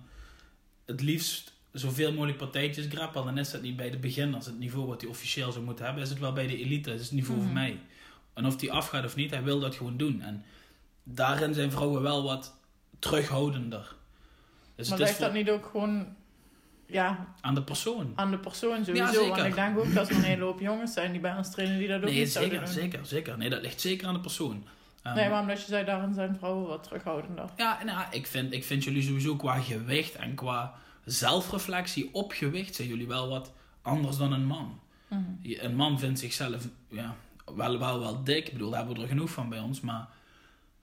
het 0.85 1.01
liefst 1.01 1.53
zoveel 1.71 2.11
mogelijk 2.13 2.37
partijtjes 2.37 2.85
grappelt. 2.89 3.25
Dan 3.25 3.37
is 3.37 3.51
dat 3.51 3.61
niet 3.61 3.75
bij 3.75 3.89
de 3.89 3.97
beginners 3.97 4.45
het 4.45 4.59
niveau 4.59 4.87
wat 4.87 5.01
hij 5.01 5.09
officieel 5.09 5.51
zou 5.51 5.65
moeten 5.65 5.85
hebben. 5.85 6.03
Is 6.03 6.09
het 6.09 6.19
wel 6.19 6.33
bij 6.33 6.47
de 6.47 6.57
elite. 6.57 6.89
Dat 6.89 6.99
is 6.99 7.05
het 7.05 7.15
niveau 7.15 7.35
Mhm. 7.37 7.45
voor 7.45 7.55
mij. 7.55 7.79
En 8.33 8.45
of 8.45 8.55
die 8.55 8.71
afgaat 8.71 9.05
of 9.05 9.15
niet, 9.15 9.31
hij 9.31 9.43
wil 9.43 9.59
dat 9.59 9.75
gewoon 9.75 9.97
doen. 9.97 10.21
En 10.21 10.43
daarin 11.03 11.53
zijn 11.53 11.71
vrouwen 11.71 12.01
wel 12.01 12.23
wat 12.23 12.55
terughoudender. 12.99 13.95
Dus 14.75 14.89
maar 14.89 14.99
ligt 14.99 15.19
dat 15.19 15.33
niet 15.33 15.49
ook 15.49 15.65
gewoon 15.71 16.15
ja, 16.85 17.33
aan 17.41 17.55
de 17.55 17.63
persoon. 17.63 18.13
aan 18.15 18.31
de 18.31 18.37
persoon 18.37 18.85
sowieso? 18.85 19.05
Ja, 19.05 19.11
zeker. 19.11 19.27
Want 19.29 19.43
ik 19.43 19.55
denk 19.55 19.79
ook 19.79 19.93
dat 19.93 20.09
er 20.09 20.15
een 20.15 20.23
hele 20.23 20.43
hoop 20.43 20.59
jongens 20.59 20.93
zijn 20.93 21.11
die 21.11 21.21
bij 21.21 21.35
ons 21.35 21.51
trainen 21.51 21.77
die 21.77 21.87
dat 21.87 21.97
ook 21.97 22.09
Nee, 22.09 22.19
niet 22.19 22.31
zeker, 22.31 22.59
doen. 22.59 22.67
zeker, 22.67 23.05
zeker. 23.05 23.37
Nee, 23.37 23.49
dat 23.49 23.61
ligt 23.61 23.81
zeker 23.81 24.07
aan 24.07 24.13
de 24.13 24.19
persoon. 24.19 24.65
Ehm, 25.03 25.15
Nee, 25.15 25.29
maar 25.29 25.41
omdat 25.41 25.59
je 25.61 25.67
zei, 25.67 25.85
daarin 25.85 26.13
zijn 26.13 26.35
vrouwen 26.35 26.67
wat 26.67 26.83
terughoudender. 26.83 27.49
Ja, 27.57 27.83
nou, 27.83 28.05
ik, 28.11 28.27
vind, 28.27 28.53
ik 28.53 28.63
vind 28.63 28.83
jullie 28.83 29.03
sowieso 29.03 29.35
qua 29.35 29.59
gewicht 29.59 30.15
en 30.15 30.35
qua 30.35 30.73
zelfreflectie 31.05 32.09
op 32.13 32.31
gewicht 32.31 32.75
zijn 32.75 32.87
jullie 32.87 33.07
wel 33.07 33.29
wat 33.29 33.53
anders 33.81 34.17
dan 34.17 34.31
een 34.31 34.45
man. 34.45 34.79
Mhm. 35.07 35.21
Een 35.43 35.75
man 35.75 35.99
vindt 35.99 36.19
zichzelf 36.19 36.67
ja, 36.89 37.15
wel, 37.55 37.79
wel, 37.79 37.99
wel 37.99 38.23
dik. 38.23 38.45
Ik 38.47 38.53
bedoel, 38.53 38.69
daar 38.69 38.79
hebben 38.79 38.95
we 38.97 39.01
er 39.01 39.07
genoeg 39.07 39.29
van 39.29 39.49
bij 39.49 39.59
ons. 39.59 39.81
Maar 39.81 40.07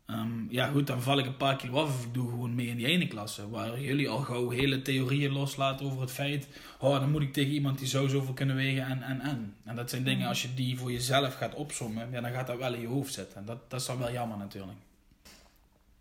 ehm, 0.08 0.50
ja, 0.50 0.66
goed, 0.66 0.86
dan 0.86 1.02
val 1.02 1.18
ik 1.18 1.26
een 1.26 1.36
paar 1.36 1.56
kilo 1.56 1.82
af 1.82 1.88
of 1.98 2.04
ik 2.04 2.14
doe 2.14 2.28
gewoon 2.28 2.54
mee 2.54 2.66
in 2.66 2.76
die 2.76 2.86
ene 2.86 3.08
klasse. 3.08 3.50
Waar 3.50 3.80
jullie 3.80 4.08
al 4.08 4.18
gauw 4.18 4.50
hele 4.50 4.82
theorieën 4.82 5.32
loslaten 5.32 5.86
over 5.86 6.00
het 6.00 6.10
feit... 6.10 6.48
Oh, 6.78 7.00
dan 7.00 7.10
moet 7.10 7.22
ik 7.22 7.32
tegen 7.32 7.52
iemand 7.52 7.78
die 7.78 7.88
zo 7.88 8.08
zoveel 8.08 8.34
kunnen 8.34 8.56
wegen 8.56 8.86
en, 8.86 9.02
en, 9.02 9.20
en. 9.20 9.54
En 9.64 9.76
dat 9.76 9.90
zijn 9.90 10.04
dingen, 10.04 10.18
Mhm. 10.18 10.28
als 10.28 10.42
je 10.42 10.54
die 10.54 10.78
voor 10.78 10.92
jezelf 10.92 11.34
gaat 11.34 11.54
opzommen... 11.54 12.10
Ja, 12.10 12.20
dan 12.20 12.30
gaat 12.32 12.46
dat 12.46 12.58
wel 12.58 12.74
in 12.74 12.80
je 12.80 12.86
hoofd 12.86 13.12
zitten. 13.12 13.36
En 13.38 13.44
dat, 13.44 13.70
dat 13.70 13.80
is 13.80 13.86
dan 13.86 13.98
wel 13.98 14.12
jammer 14.12 14.38
natuurlijk. 14.38 14.78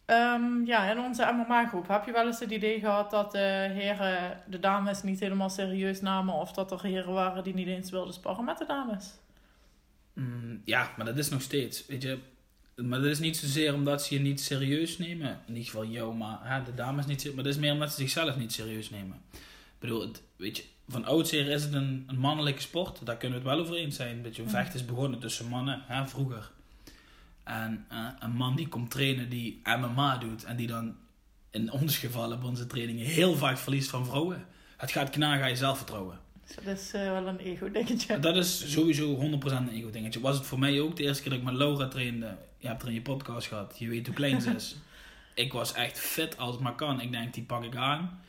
Ehm, 0.05 0.65
ja, 0.65 0.91
in 0.91 0.99
onze 0.99 1.31
MMA-groep 1.34 1.88
heb 1.88 2.05
je 2.05 2.12
wel 2.12 2.25
eens 2.25 2.39
het 2.39 2.51
idee 2.51 2.79
gehad 2.79 3.12
dat 3.12 3.31
de 3.31 3.69
heren 3.73 4.41
de 4.47 4.60
dames 4.60 5.03
niet 5.03 5.19
helemaal 5.19 5.49
serieus 5.49 6.01
namen 6.01 6.34
of 6.34 6.51
dat 6.51 6.71
er 6.71 6.84
heren 6.84 7.13
waren 7.13 7.43
die 7.43 7.53
niet 7.53 7.67
eens 7.67 7.91
wilden 7.91 8.13
sparren 8.13 8.45
met 8.45 8.58
de 8.58 8.65
dames? 8.65 9.13
Mm, 10.13 10.62
ja, 10.65 10.91
maar 10.97 11.05
dat 11.05 11.17
is 11.17 11.29
nog 11.29 11.41
steeds, 11.41 11.86
weet 11.86 12.01
je. 12.01 12.19
Maar 12.85 13.01
dat 13.01 13.09
is 13.09 13.19
niet 13.19 13.37
zozeer 13.37 13.73
omdat 13.73 14.03
ze 14.03 14.13
je 14.13 14.19
niet 14.19 14.41
serieus 14.41 14.97
nemen. 14.97 15.29
In 15.47 15.53
ieder 15.53 15.63
geval 15.63 15.85
jou, 15.85 16.15
maar 16.15 16.39
hè, 16.41 16.63
de 16.63 16.73
dames 16.73 17.05
niet. 17.05 17.25
Maar 17.35 17.43
dat 17.43 17.53
is 17.53 17.59
meer 17.59 17.71
omdat 17.71 17.89
ze 17.89 17.95
zichzelf 17.97 18.37
niet 18.37 18.53
serieus 18.53 18.89
nemen. 18.89 19.21
Ik 19.33 19.39
bedoel, 19.79 20.01
het, 20.01 20.21
weet 20.35 20.57
je, 20.57 20.63
van 20.87 21.05
oudsher 21.05 21.47
is 21.49 21.63
het 21.63 21.73
een, 21.73 22.03
een 22.07 22.19
mannelijke 22.19 22.61
sport. 22.61 23.05
Daar 23.05 23.17
kunnen 23.17 23.41
we 23.41 23.49
het 23.49 23.55
wel 23.55 23.65
over 23.65 23.75
eens 23.79 23.95
zijn. 23.95 24.21
Weet 24.23 24.35
je, 24.35 24.41
een 24.41 24.47
Mhm. 24.47 24.57
vecht 24.57 24.73
is 24.73 24.85
begonnen 24.85 25.19
tussen 25.19 25.47
mannen, 25.47 25.81
hè, 25.85 26.07
vroeger. 26.07 26.51
En 27.43 27.85
eh, 27.89 28.07
een 28.19 28.31
man 28.31 28.55
die 28.55 28.67
komt 28.67 28.91
trainen 28.91 29.29
die 29.29 29.61
MMA 29.63 30.17
doet 30.17 30.43
en 30.43 30.55
die 30.55 30.67
dan 30.67 30.95
in 31.51 31.71
ons 31.71 31.97
geval 31.97 32.31
op 32.31 32.43
onze 32.43 32.67
trainingen 32.67 33.05
heel 33.05 33.35
vaak 33.35 33.57
verliest 33.57 33.89
van 33.89 34.05
vrouwen. 34.05 34.45
Het 34.77 34.91
gaat 34.91 35.09
knagen 35.09 35.43
aan 35.43 35.49
je 35.49 35.55
zelfvertrouwen. 35.55 36.19
Dus 36.47 36.55
dat 36.65 36.77
is 36.77 36.91
eh, 36.93 37.01
wel 37.11 37.27
een 37.27 37.39
ego-dingetje. 37.39 38.19
Dat 38.19 38.35
is 38.37 38.71
sowieso 38.71 39.15
100% 39.15 39.67
een 39.67 39.69
ego-dingetje. 39.69 40.19
Was 40.19 40.37
het 40.37 40.45
voor 40.45 40.59
mij 40.59 40.81
ook 40.81 40.95
de 40.95 41.03
eerste 41.03 41.21
keer 41.21 41.31
dat 41.31 41.39
ik 41.39 41.45
met 41.45 41.55
Laura 41.55 41.87
trainde. 41.87 42.37
Je 42.57 42.67
hebt 42.67 42.81
er 42.81 42.87
in 42.87 42.93
je 42.93 43.01
podcast 43.01 43.47
gehad. 43.47 43.75
Je 43.79 43.87
weet 43.87 44.05
hoe 44.05 44.15
klein 44.15 44.41
ze 44.41 44.51
is. 44.51 44.75
ik 45.33 45.53
was 45.53 45.73
echt 45.73 45.99
fit 45.99 46.37
als 46.37 46.53
het 46.53 46.63
maar 46.63 46.75
kan. 46.75 47.01
Ik 47.01 47.11
denk, 47.11 47.33
die 47.33 47.43
pak 47.43 47.63
ik 47.63 47.75
aan. 47.75 48.19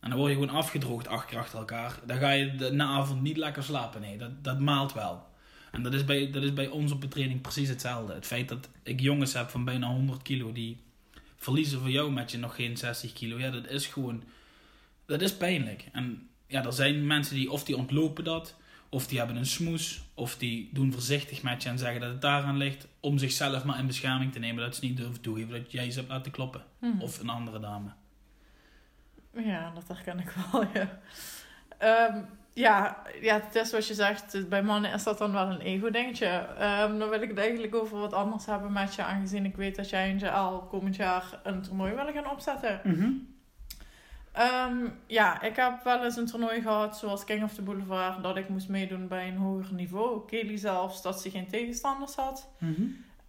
En 0.00 0.10
dan 0.10 0.18
word 0.18 0.32
je 0.32 0.38
gewoon 0.38 0.54
afgedroogd 0.54 1.08
acht 1.08 1.26
keer 1.26 1.38
achter 1.38 1.58
elkaar. 1.58 1.98
Dan 2.06 2.18
ga 2.18 2.30
je 2.30 2.56
de 2.56 2.72
na 2.72 2.86
avond 2.86 3.22
niet 3.22 3.36
lekker 3.36 3.62
slapen. 3.62 4.00
Nee, 4.00 4.18
dat, 4.18 4.44
dat 4.44 4.58
maalt 4.58 4.92
wel. 4.92 5.30
En 5.72 5.82
dat 5.82 5.94
is, 5.94 6.04
bij, 6.04 6.30
dat 6.30 6.42
is 6.42 6.52
bij 6.52 6.68
ons 6.68 6.92
op 6.92 7.00
de 7.00 7.08
training 7.08 7.40
precies 7.40 7.68
hetzelfde. 7.68 8.14
Het 8.14 8.26
feit 8.26 8.48
dat 8.48 8.68
ik 8.82 9.00
jongens 9.00 9.32
heb 9.32 9.48
van 9.48 9.64
bijna 9.64 9.86
100 9.86 10.22
kilo 10.22 10.52
die 10.52 10.80
verliezen 11.36 11.80
voor 11.80 11.90
jou 11.90 12.12
met 12.12 12.30
je 12.30 12.38
nog 12.38 12.54
geen 12.54 12.76
60 12.76 13.12
kilo. 13.12 13.38
Ja, 13.38 13.50
dat 13.50 13.68
is 13.68 13.86
gewoon... 13.86 14.22
Dat 15.06 15.20
is 15.20 15.36
pijnlijk. 15.36 15.88
En 15.92 16.28
ja, 16.46 16.64
er 16.64 16.72
zijn 16.72 17.06
mensen 17.06 17.34
die 17.34 17.50
of 17.50 17.64
die 17.64 17.76
ontlopen 17.76 18.24
dat... 18.24 18.54
Of 18.92 19.06
die 19.06 19.18
hebben 19.18 19.36
een 19.36 19.46
smoes, 19.46 20.02
of 20.14 20.36
die 20.36 20.70
doen 20.72 20.92
voorzichtig 20.92 21.42
met 21.42 21.62
je 21.62 21.68
en 21.68 21.78
zeggen 21.78 22.00
dat 22.00 22.10
het 22.10 22.20
daaraan 22.20 22.56
ligt, 22.56 22.88
om 23.00 23.18
zichzelf 23.18 23.64
maar 23.64 23.78
in 23.78 23.86
bescherming 23.86 24.32
te 24.32 24.38
nemen. 24.38 24.64
Dat 24.64 24.76
ze 24.76 24.84
niet 24.84 24.96
durven 24.96 25.20
toegeven 25.20 25.50
dat 25.50 25.72
jij 25.72 25.90
ze 25.90 25.98
hebt 25.98 26.10
laten 26.10 26.32
kloppen. 26.32 26.62
Mhm. 26.78 27.00
Of 27.00 27.18
een 27.18 27.28
andere 27.28 27.60
dame. 27.60 27.88
Ja, 29.34 29.72
dat 29.74 29.88
herken 29.88 30.18
ik 30.18 30.30
wel, 30.30 30.66
ja. 30.74 31.00
Ehm, 31.78 32.22
ja, 32.52 33.02
ja, 33.20 33.40
het 33.40 33.54
is 33.54 33.72
wat 33.72 33.86
je 33.86 33.94
zegt, 33.94 34.48
bij 34.48 34.62
mannen 34.62 34.92
is 34.92 35.02
dat 35.02 35.18
dan 35.18 35.32
wel 35.32 35.50
een 35.50 35.60
ego-dingetje. 35.60 36.26
Ehm, 36.58 36.98
dan 36.98 37.08
wil 37.08 37.22
ik 37.22 37.28
het 37.28 37.38
eigenlijk 37.38 37.74
over 37.74 37.98
wat 37.98 38.12
anders 38.12 38.46
hebben 38.46 38.72
met 38.72 38.94
je, 38.94 39.02
aangezien 39.02 39.44
ik 39.44 39.56
weet 39.56 39.76
dat 39.76 39.90
jij 39.90 40.10
en 40.10 40.18
JL 40.18 40.66
komend 40.68 40.96
jaar 40.96 41.40
een 41.42 41.62
toernooi 41.62 41.94
willen 41.94 42.12
gaan 42.12 42.30
opzetten. 42.30 42.80
Ehm, 44.32 44.88
ja, 45.06 45.42
ik 45.42 45.56
heb 45.56 45.84
wel 45.84 46.04
eens 46.04 46.16
een 46.16 46.26
toernooi 46.26 46.60
gehad, 46.62 46.98
zoals 46.98 47.24
King 47.24 47.42
of 47.42 47.54
the 47.54 47.62
Boulevard, 47.62 48.22
dat 48.22 48.36
ik 48.36 48.48
moest 48.48 48.68
meedoen 48.68 49.08
bij 49.08 49.28
een 49.28 49.36
hoger 49.36 49.74
niveau. 49.74 50.26
Kelly 50.26 50.56
zelfs, 50.56 51.02
dat 51.02 51.20
ze 51.20 51.30
geen 51.30 51.48
tegenstanders 51.48 52.14
had. 52.14 52.48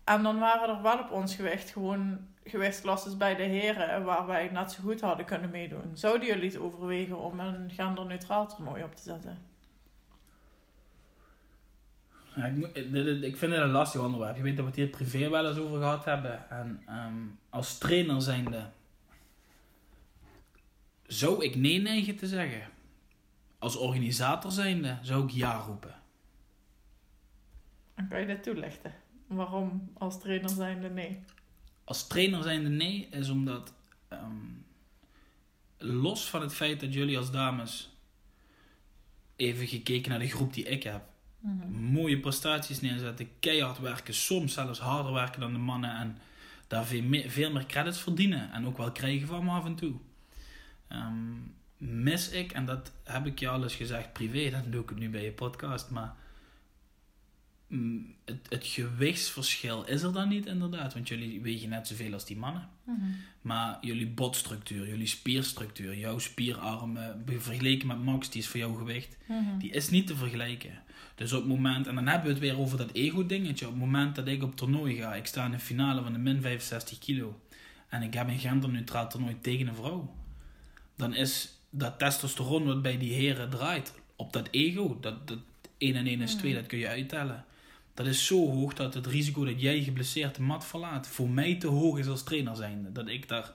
En 0.04 0.24
dan 0.24 0.40
waren 0.40 0.76
er 0.76 0.82
wel 0.82 1.00
op 1.00 1.12
ons 1.12 1.36
gewicht 1.36 1.70
gewoon 1.70 2.20
gewichtsklasses 2.44 3.18
bij 3.18 3.36
de 3.36 3.44
heren 3.44 4.04
waar 4.04 4.26
wij 4.26 4.50
net 4.52 4.72
zo 4.72 4.82
goed 4.84 5.02
hadden 5.02 5.26
kunnen 5.26 5.50
meedoen. 5.50 5.92
Zouden 5.94 6.28
jullie 6.28 6.50
het 6.50 6.60
overwegen 6.60 7.20
om 7.20 7.40
een 7.40 7.70
genderneutraal 7.70 8.48
toernooi 8.56 8.84
op 8.84 8.96
te 8.96 9.02
zetten? 9.02 9.38
Ja, 12.36 12.46
ik, 12.46 12.56
moet- 12.56 12.76
ik 13.24 13.38
vind 13.38 13.52
het 13.52 13.62
een 13.62 13.70
lastig 13.72 14.02
onderwerp. 14.02 14.36
Je 14.36 14.44
weet 14.44 14.56
dat 14.56 14.66
we 14.66 14.72
het 14.72 14.80
hier 14.80 14.88
privé 14.88 15.30
wel 15.30 15.48
eens 15.48 15.58
over 15.58 15.78
gehad 15.78 16.06
hebben. 16.06 16.50
En 16.50 16.82
ehm, 16.88 17.14
als 17.50 17.78
trainer 17.78 18.22
zijnde 18.22 18.66
zou 21.14 21.44
ik 21.44 21.56
nee 21.56 21.82
neigen 21.82 22.16
te 22.16 22.28
zeggen. 22.28 22.72
Als 23.60 23.76
organisator 23.76 24.52
zijnde 24.52 24.98
zou 25.02 25.24
ik 25.24 25.30
ja 25.30 25.58
roepen. 25.58 26.02
Dan 27.96 28.08
kan 28.08 28.20
je 28.20 28.26
dit 28.26 28.44
toelichten. 28.44 28.94
Waarom 29.28 29.92
als 29.94 30.20
trainer 30.20 30.50
zijnde 30.50 30.90
nee? 30.90 31.20
Als 31.84 32.08
trainer 32.08 32.44
zijnde 32.44 32.70
nee 32.70 33.08
is 33.12 33.30
omdat 33.30 33.74
ehm, 34.08 34.48
los 35.78 36.30
van 36.30 36.42
het 36.42 36.54
feit 36.54 36.80
dat 36.80 36.94
jullie 36.94 37.18
als 37.18 37.32
dames 37.32 37.98
even 39.36 39.68
gekeken 39.68 40.10
naar 40.10 40.20
de 40.20 40.30
groep 40.30 40.54
die 40.54 40.64
ik 40.64 40.84
heb 40.84 41.12
mooie 41.70 42.20
prestaties 42.20 42.82
neerzetten, 42.82 43.30
keihard 43.40 43.80
werken, 43.80 44.14
soms 44.14 44.54
zelfs 44.54 44.80
harder 44.80 45.14
werken 45.14 45.40
dan 45.40 45.54
de 45.54 45.60
mannen 45.60 45.96
en 45.96 46.18
daar 46.68 46.86
veel 46.86 47.02
meer, 47.02 47.30
veel 47.30 47.52
meer 47.52 47.66
credits 47.66 48.00
verdienen 48.00 48.52
en 48.52 48.66
ook 48.66 48.78
wel 48.78 48.92
krijgen 48.92 49.28
van 49.28 49.44
me 49.44 49.52
af 49.52 49.66
en 49.66 49.76
toe. 49.76 49.94
Ehm, 50.94 51.34
mis 51.78 52.30
ik, 52.30 52.52
en 52.52 52.66
dat 52.66 52.92
heb 53.04 53.26
ik 53.26 53.40
je 53.40 53.48
al 53.48 53.64
eens 53.64 53.76
gezegd 53.76 54.14
privé, 54.14 54.50
dan 54.50 54.72
doe 54.72 54.82
ik 54.84 54.90
het 54.90 55.00
nu 55.00 55.10
bij 55.10 55.24
je 55.24 55.32
podcast, 55.32 55.90
maar 55.90 56.14
mm, 57.68 58.16
het, 58.26 58.46
het 58.50 58.68
gewichtsverschil 58.68 59.86
is 59.86 60.02
er 60.02 60.14
dan 60.14 60.30
niet 60.30 60.46
inderdaad, 60.46 60.94
want 60.94 61.08
jullie 61.08 61.42
wegen 61.42 61.70
net 61.70 61.88
zoveel 61.88 62.14
als 62.14 62.26
die 62.26 62.38
mannen. 62.38 62.70
Mhm. 62.84 63.00
Maar 63.42 63.78
jullie 63.82 64.08
botstructuur, 64.08 64.88
jullie 64.88 65.08
spierstructuur, 65.08 65.98
jouw 65.98 66.20
spierarmen, 66.20 67.24
vergeleken 67.38 67.88
met 67.88 68.04
Max, 68.04 68.30
die 68.30 68.42
is 68.42 68.48
voor 68.48 68.60
jouw 68.60 68.74
gewicht, 68.74 69.18
Mhm. 69.28 69.58
die 69.58 69.72
is 69.72 69.90
niet 69.90 70.08
te 70.08 70.16
vergelijken. 70.16 70.82
Dus 71.16 71.34
op 71.34 71.40
het 71.40 71.50
moment, 71.50 71.88
en 71.88 71.96
dan 71.96 72.08
hebben 72.08 72.28
we 72.28 72.34
het 72.34 72.42
weer 72.42 72.60
over 72.60 72.78
dat 72.78 72.92
ego-dingetje. 72.94 73.66
Op 73.66 73.72
het 73.72 73.82
moment 73.82 74.16
dat 74.16 74.28
ik 74.28 74.44
op 74.44 74.56
toernooi 74.56 74.96
ga, 74.96 75.16
ik 75.16 75.26
sta 75.26 75.46
in 75.46 75.52
de 75.52 75.60
finale 75.60 76.04
van 76.04 76.14
de 76.14 76.20
min 76.20 76.42
65 76.42 77.00
kilo. 77.00 77.42
En 77.90 78.02
ik 78.02 78.14
heb 78.14 78.28
een 78.28 78.40
genderneutraal 78.40 79.10
toernooi 79.10 79.38
tegen 79.42 79.68
een 79.68 79.76
vrouw. 79.76 80.16
Dan 80.96 81.16
is 81.16 81.50
dat 81.70 82.00
testosteron 82.00 82.66
wat 82.66 82.82
bij 82.82 82.98
die 82.98 83.14
heren 83.14 83.50
draait 83.50 83.94
op 84.16 84.34
dat 84.34 84.48
ego. 84.52 84.98
Dat, 85.02 85.28
dat 85.28 85.38
1 85.78 85.96
en 85.96 86.06
1 86.08 86.22
is 86.22 86.36
2, 86.36 86.54
dat 86.54 86.66
kun 86.66 86.78
je 86.78 86.88
uittellen. 86.88 87.46
Dat 87.94 88.06
is 88.06 88.26
zo 88.26 88.52
hoog 88.52 88.74
dat 88.74 88.94
het 88.94 89.08
risico 89.08 89.46
dat 89.46 89.62
jij 89.62 89.82
geblesseerd 89.84 90.36
de 90.36 90.42
mat 90.42 90.66
verlaat 90.66 91.08
voor 91.08 91.30
mij 91.30 91.56
te 91.56 91.68
hoog 91.68 91.98
is 91.98 92.08
als 92.08 92.24
trainer 92.24 92.56
zijnde. 92.56 92.92
Dat 92.92 93.08
ik 93.08 93.28
daar 93.28 93.52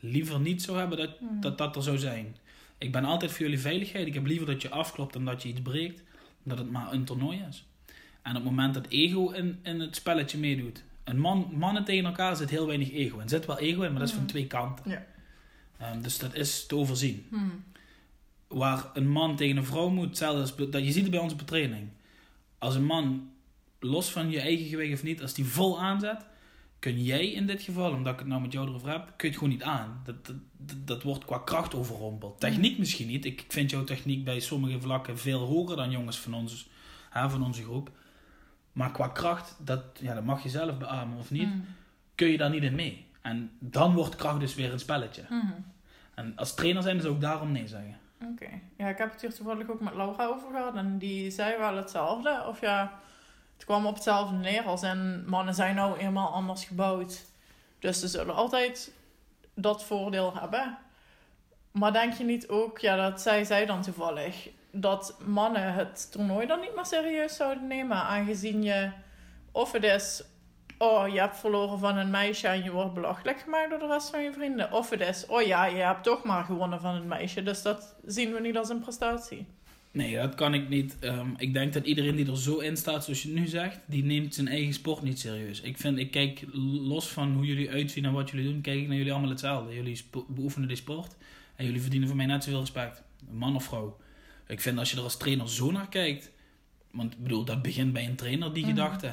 liever 0.00 0.40
niet 0.40 0.62
zou 0.62 0.78
hebben 0.78 0.98
dat 0.98 1.20
Mhm. 1.20 1.40
dat, 1.40 1.58
dat 1.58 1.76
er 1.76 1.82
zou 1.82 1.98
zijn. 1.98 2.36
Ik 2.78 2.92
ben 2.92 3.04
altijd 3.04 3.30
voor 3.30 3.40
jullie 3.40 3.58
veiligheid. 3.60 4.06
Ik 4.06 4.14
heb 4.14 4.26
liever 4.26 4.46
dat 4.46 4.62
je 4.62 4.70
afklopt 4.70 5.12
dan 5.12 5.24
dat 5.24 5.42
je 5.42 5.48
iets 5.48 5.60
breekt. 5.62 6.02
Dat 6.42 6.58
het 6.58 6.70
maar 6.70 6.92
een 6.92 7.04
toernooi 7.04 7.44
is. 7.48 7.64
En 8.22 8.30
op 8.30 8.34
het 8.36 8.44
moment 8.44 8.74
dat 8.74 8.86
ego 8.88 9.30
in, 9.30 9.58
in 9.62 9.80
het 9.80 9.96
spelletje 9.96 10.38
meedoet. 10.38 10.82
Een 11.04 11.18
man, 11.18 11.50
mannen 11.54 11.84
tegen 11.84 12.04
elkaar 12.04 12.36
zit 12.36 12.50
heel 12.50 12.66
weinig 12.66 12.92
ego 12.92 13.16
in. 13.16 13.22
Er 13.22 13.28
zit 13.28 13.46
wel 13.46 13.58
ego 13.58 13.82
in, 13.82 13.90
maar 13.90 13.98
dat 14.00 14.08
is 14.08 14.14
van 14.14 14.22
Mhm. 14.22 14.30
twee 14.32 14.46
kanten. 14.46 14.90
Ja. 14.90 15.06
Ehm, 15.82 16.00
dus 16.02 16.18
dat 16.18 16.34
is 16.34 16.66
te 16.66 16.76
overzien. 16.76 17.26
Mhm. 17.30 17.44
Waar 18.48 18.90
een 18.94 19.08
man 19.08 19.36
tegen 19.36 19.56
een 19.56 19.64
vrouw 19.64 19.88
moet, 19.88 20.18
be- 20.56 20.68
dat 20.68 20.84
je 20.84 20.92
ziet 20.92 21.02
het 21.02 21.10
bij 21.10 21.20
ons 21.20 21.32
op 21.32 21.38
de 21.38 21.44
training. 21.44 21.88
Als 22.58 22.74
een 22.74 22.84
man, 22.84 23.30
los 23.80 24.10
van 24.12 24.30
je 24.30 24.40
eigen 24.40 24.66
gewicht 24.66 24.92
of 24.92 25.02
niet, 25.02 25.22
als 25.22 25.34
die 25.34 25.44
vol 25.44 25.80
aanzet, 25.80 26.24
kun 26.78 27.02
jij 27.02 27.26
in 27.32 27.46
dit 27.46 27.62
geval, 27.62 27.92
omdat 27.92 28.12
ik 28.12 28.18
het 28.18 28.28
nou 28.28 28.40
met 28.42 28.52
jou 28.52 28.68
erover 28.68 28.88
heb, 28.90 29.04
kun 29.04 29.14
je 29.16 29.26
het 29.26 29.34
gewoon 29.34 29.52
niet 29.52 29.62
aan. 29.62 30.00
Dat, 30.04 30.26
dat, 30.26 30.36
dat, 30.84 31.02
wordt 31.02 31.24
qua 31.24 31.38
kracht 31.38 31.74
overrompeld. 31.74 32.40
Techniek 32.40 32.78
misschien 32.78 33.06
niet. 33.06 33.24
Ik 33.24 33.44
vind 33.48 33.70
jouw 33.70 33.84
techniek 33.84 34.24
bij 34.24 34.40
sommige 34.40 34.80
vlakken 34.80 35.18
veel 35.18 35.40
hoger 35.46 35.76
dan 35.76 35.90
jongens 35.90 36.18
van, 36.18 36.34
ons, 36.34 36.68
hè, 37.10 37.30
van 37.30 37.42
onze 37.44 37.62
groep. 37.62 37.90
Maar 38.72 38.90
qua 38.92 39.08
kracht, 39.08 39.56
dat, 39.64 39.82
ja, 40.00 40.14
dat 40.14 40.24
mag 40.24 40.42
je 40.42 40.48
zelf 40.48 40.78
beamen 40.78 41.18
of 41.18 41.30
niet, 41.30 41.48
Mhm. 41.48 41.58
kun 42.14 42.28
je 42.28 42.36
daar 42.36 42.50
niet 42.50 42.62
in 42.62 42.74
mee. 42.74 43.06
En 43.20 43.50
dan 43.58 43.94
wordt 43.94 44.16
kracht 44.16 44.40
dus 44.40 44.54
weer 44.54 44.72
een 44.72 44.78
spelletje. 44.80 45.22
Mhm. 45.30 45.46
En 46.14 46.32
als 46.36 46.54
trainer 46.54 46.82
zijn, 46.82 47.00
zou 47.00 47.14
ik 47.14 47.20
daarom 47.20 47.52
nee 47.52 47.68
zeggen. 47.68 47.98
Oké. 48.30 48.48
Ja, 48.76 48.88
ik 48.88 48.98
heb 48.98 49.12
het 49.12 49.20
hier 49.20 49.34
toevallig 49.34 49.68
ook 49.68 49.80
met 49.80 49.94
Laura 49.94 50.26
over 50.26 50.50
gehad. 50.50 50.74
En 50.74 50.98
die 50.98 51.30
zei 51.30 51.58
wel 51.58 51.76
hetzelfde. 51.76 52.44
Of 52.46 52.60
ja, 52.60 52.98
het 53.54 53.64
kwam 53.64 53.86
op 53.86 53.94
hetzelfde 53.94 54.36
neer 54.36 54.62
als 54.62 54.82
en 54.82 55.24
mannen 55.26 55.54
zijn 55.54 55.74
nou 55.74 55.98
eenmaal 55.98 56.32
anders 56.32 56.64
gebouwd. 56.64 57.24
Dus 57.78 58.00
ze 58.00 58.08
zullen 58.08 58.34
altijd 58.34 58.92
dat 59.54 59.84
voordeel 59.84 60.36
hebben. 60.36 60.78
Maar 61.70 61.92
denk 61.92 62.12
je 62.12 62.24
niet 62.24 62.48
ook, 62.48 62.78
ja, 62.78 62.96
dat 62.96 63.20
zei 63.20 63.44
zij 63.44 63.66
dan 63.66 63.82
toevallig, 63.82 64.48
dat 64.70 65.16
mannen 65.26 65.74
het 65.74 66.12
toernooi 66.12 66.46
dan 66.46 66.60
niet 66.60 66.74
meer 66.74 66.86
serieus 66.86 67.36
zouden 67.36 67.66
nemen, 67.66 67.96
aangezien 67.96 68.62
je, 68.62 68.90
of 69.52 69.72
het 69.72 69.84
is, 69.84 70.22
oh, 70.82 71.08
je 71.08 71.18
hebt 71.18 71.36
verloren 71.38 71.78
van 71.78 71.96
een 71.96 72.10
meisje 72.10 72.46
en 72.48 72.62
je 72.62 72.70
wordt 72.70 72.94
belachelijk 72.94 73.40
gemaakt 73.40 73.70
door 73.70 73.78
de 73.78 73.86
rest 73.86 74.10
van 74.10 74.22
je 74.22 74.32
vrienden, 74.32 74.72
of 74.72 74.90
het 74.90 75.00
is, 75.00 75.26
oh 75.26 75.42
ja, 75.42 75.64
je 75.66 75.76
hebt 75.82 76.02
toch 76.04 76.24
maar 76.24 76.44
gewonnen 76.44 76.80
van 76.80 76.94
een 76.94 77.08
meisje, 77.08 77.42
dus 77.42 77.62
dat 77.62 77.94
zien 78.06 78.32
we 78.32 78.40
niet 78.40 78.56
als 78.56 78.68
een 78.68 78.80
prestatie. 78.80 79.46
Nee, 79.90 80.16
dat 80.16 80.34
kan 80.34 80.54
ik 80.54 80.68
niet. 80.68 80.96
Ehm, 81.00 81.28
ik 81.36 81.52
denk 81.52 81.72
dat 81.72 81.84
iedereen 81.84 82.16
die 82.16 82.30
er 82.30 82.38
zo 82.38 82.58
in 82.58 82.76
staat, 82.76 83.04
zoals 83.04 83.22
je 83.22 83.28
nu 83.28 83.46
zegt, 83.46 83.78
die 83.86 84.04
neemt 84.04 84.34
zijn 84.34 84.48
eigen 84.48 84.72
sport 84.74 85.02
niet 85.02 85.18
serieus. 85.20 85.60
Ik 85.60 85.78
vind, 85.78 85.98
ik 85.98 86.10
kijk 86.10 86.44
los 86.82 87.08
van 87.08 87.32
hoe 87.32 87.44
jullie 87.46 87.70
uitzien 87.70 88.04
en 88.04 88.12
wat 88.12 88.30
jullie 88.30 88.52
doen, 88.52 88.60
kijk 88.60 88.80
ik 88.80 88.88
naar 88.88 88.96
jullie 88.96 89.12
allemaal 89.12 89.30
hetzelfde. 89.30 89.74
Jullie 89.74 90.04
beoefenen 90.28 90.68
die 90.68 90.76
sport 90.76 91.16
en 91.56 91.64
jullie 91.64 91.80
verdienen 91.80 92.08
van 92.08 92.16
mij 92.16 92.26
net 92.26 92.44
zoveel 92.44 92.60
respect. 92.60 93.02
Man 93.30 93.56
of 93.56 93.64
vrouw. 93.64 93.96
Ik 94.46 94.60
vind 94.60 94.78
als 94.78 94.90
je 94.90 94.96
er 94.96 95.02
als 95.02 95.16
trainer 95.16 95.48
zo 95.50 95.70
naar 95.70 95.88
kijkt, 95.88 96.30
want 96.90 97.12
ik 97.12 97.22
bedoel, 97.22 97.44
dat 97.44 97.62
begint 97.62 97.92
bij 97.92 98.04
een 98.06 98.16
trainer, 98.16 98.52
die 98.52 98.62
Mhm. 98.62 98.70
gedachte, 98.72 99.12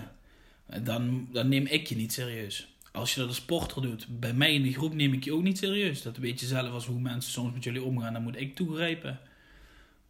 dan, 0.84 1.28
dan 1.32 1.48
neem 1.48 1.66
ik 1.66 1.88
je 1.88 1.96
niet 1.96 2.14
serieus. 2.14 2.68
Als 2.92 3.14
je 3.14 3.20
dat 3.20 3.30
als 3.30 3.38
sporter 3.38 3.82
doet, 3.82 4.20
bij 4.20 4.34
mij 4.34 4.54
in 4.54 4.64
de 4.64 4.74
groep 4.74 4.94
neem 4.94 5.14
ik 5.14 5.24
je 5.24 5.34
ook 5.34 5.44
niet 5.44 5.58
serieus. 5.58 6.02
Dat 6.02 6.18
weet 6.18 6.40
je 6.40 6.46
zelf 6.46 6.72
als 6.72 6.86
hoe 6.86 7.00
mensen 7.00 7.32
soms 7.32 7.54
met 7.54 7.64
jullie 7.64 7.84
omgaan, 7.84 8.14
dan 8.14 8.24
moet 8.24 8.40
ik 8.40 8.56
toegrijpen. 8.56 9.20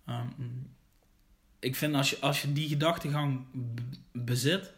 Ehm, 0.05 0.27
ik 1.59 1.75
vind 1.75 1.95
als 1.95 2.09
je, 2.09 2.19
als 2.19 2.41
je 2.41 2.53
die 2.53 2.67
gedachtegang 2.67 3.45
bezit, 4.11 4.73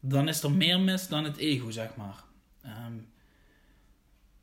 dan 0.00 0.28
is 0.28 0.42
er 0.42 0.52
meer 0.52 0.80
mis 0.80 1.08
dan 1.08 1.24
het 1.24 1.36
ego, 1.36 1.70
zeg 1.70 1.96
maar. 1.96 2.24
Ehm, 2.62 2.92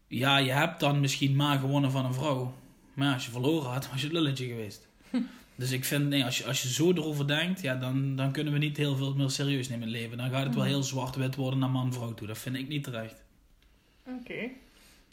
ja, 0.08 0.38
je 0.38 0.52
hebt 0.52 0.80
dan 0.80 1.00
misschien 1.00 1.36
maar 1.36 1.60
gewonnen 1.60 1.92
van 1.92 2.06
een 2.06 2.14
vrouw. 2.14 2.56
Maar 2.94 3.14
als 3.14 3.26
je 3.26 3.32
verloren 3.32 3.72
had, 3.72 3.90
was 3.90 4.02
je 4.02 4.12
lulletje 4.12 4.48
geweest. 4.48 4.88
dus 5.60 5.72
ik 5.72 5.86
vind, 5.86 6.08
nee, 6.10 6.24
als 6.26 6.38
je, 6.38 6.46
als 6.46 6.62
je 6.62 6.70
zo 6.70 6.92
erover 6.92 7.28
denkt, 7.28 7.62
ja, 7.62 7.76
dan, 7.76 8.16
dan 8.16 8.32
kunnen 8.32 8.54
we 8.54 8.60
niet 8.60 8.78
heel 8.78 8.96
veel 8.96 9.14
meer 9.16 9.30
serieus 9.30 9.70
nemen 9.70 9.88
in 9.88 9.94
het 9.94 10.02
leven. 10.02 10.18
Dan 10.18 10.30
gaat 10.30 10.44
het 10.46 10.54
wel 10.56 10.64
Mhm. 10.64 10.74
heel 10.74 10.84
zwart-wit 10.84 11.36
worden 11.36 11.60
naar 11.60 11.70
man-vrouw 11.70 12.14
toe. 12.14 12.28
Dat 12.28 12.38
vind 12.38 12.56
ik 12.56 12.68
niet 12.68 12.84
terecht. 12.84 13.24
Oké. 14.08 14.50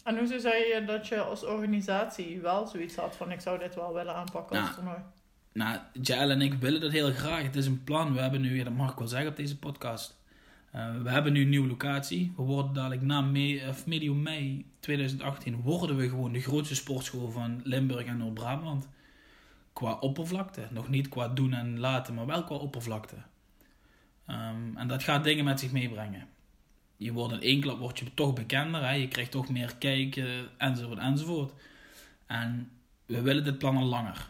En 0.04 0.18
hoezo 0.18 0.38
zei 0.38 0.54
je 0.54 0.84
dat 0.86 1.06
je 1.08 1.20
als 1.20 1.44
organisatie 1.44 2.40
wel 2.40 2.66
zoiets 2.66 2.94
had 2.96 3.16
van 3.16 3.30
ik 3.32 3.40
zou 3.40 3.58
dit 3.58 3.74
wel 3.74 3.94
willen 3.94 4.14
aanpakken 4.14 4.56
als 4.56 4.64
Nou, 4.64 4.74
toernooi? 4.74 4.98
Nou, 5.52 5.78
Jael 6.02 6.30
en 6.30 6.40
ik 6.42 6.54
willen 6.54 6.80
dat 6.80 6.92
heel 6.92 7.12
graag. 7.12 7.42
Het 7.42 7.56
is 7.56 7.66
een 7.66 7.84
plan. 7.84 8.12
We 8.14 8.20
hebben 8.20 8.40
nu, 8.40 8.56
ja, 8.56 8.64
dat 8.64 8.72
mag 8.72 8.92
ik 8.92 8.98
wel 8.98 9.08
zeggen 9.08 9.30
op 9.30 9.36
deze 9.36 9.58
podcast. 9.58 10.16
Eh, 10.70 11.02
we 11.02 11.10
hebben 11.10 11.32
nu 11.32 11.42
een 11.42 11.48
nieuwe 11.48 11.68
locatie. 11.68 12.32
We 12.36 12.42
worden 12.42 12.72
dadelijk 12.72 13.02
na 13.02 13.20
me, 13.20 13.62
of 13.68 13.86
medio 13.86 14.14
mei 14.14 14.64
2018 14.80 15.60
worden 15.60 15.96
we 15.96 16.08
gewoon 16.08 16.32
de 16.32 16.40
grootste 16.40 16.74
sportschool 16.74 17.30
van 17.30 17.60
Limburg 17.64 18.04
en 18.06 18.16
Noord-Brabant. 18.16 18.88
Qua 19.76 19.92
oppervlakte. 19.92 20.68
Nog 20.70 20.88
niet 20.88 21.08
qua 21.08 21.28
doen 21.28 21.52
en 21.52 21.78
laten, 21.78 22.14
maar 22.14 22.26
wel 22.26 22.44
qua 22.44 22.54
oppervlakte. 22.54 23.16
Ehm, 24.26 24.76
en 24.76 24.88
dat 24.88 25.02
gaat 25.02 25.24
dingen 25.24 25.44
met 25.44 25.60
zich 25.60 25.72
meebrengen. 25.72 26.28
Je 26.96 27.12
wordt 27.12 27.32
in 27.32 27.40
één 27.40 27.60
klap 27.60 27.96
je 27.96 28.14
toch 28.14 28.32
bekender. 28.32 28.88
Hè? 28.88 28.92
Je 28.92 29.08
krijgt 29.08 29.30
toch 29.30 29.48
meer 29.48 29.74
kijken, 29.78 30.48
enzovoort, 30.58 30.98
enzovoort. 30.98 31.52
En 32.26 32.70
we 33.06 33.20
willen 33.20 33.44
dit 33.44 33.58
plan 33.58 33.76
al 33.76 33.84
langer. 33.84 34.28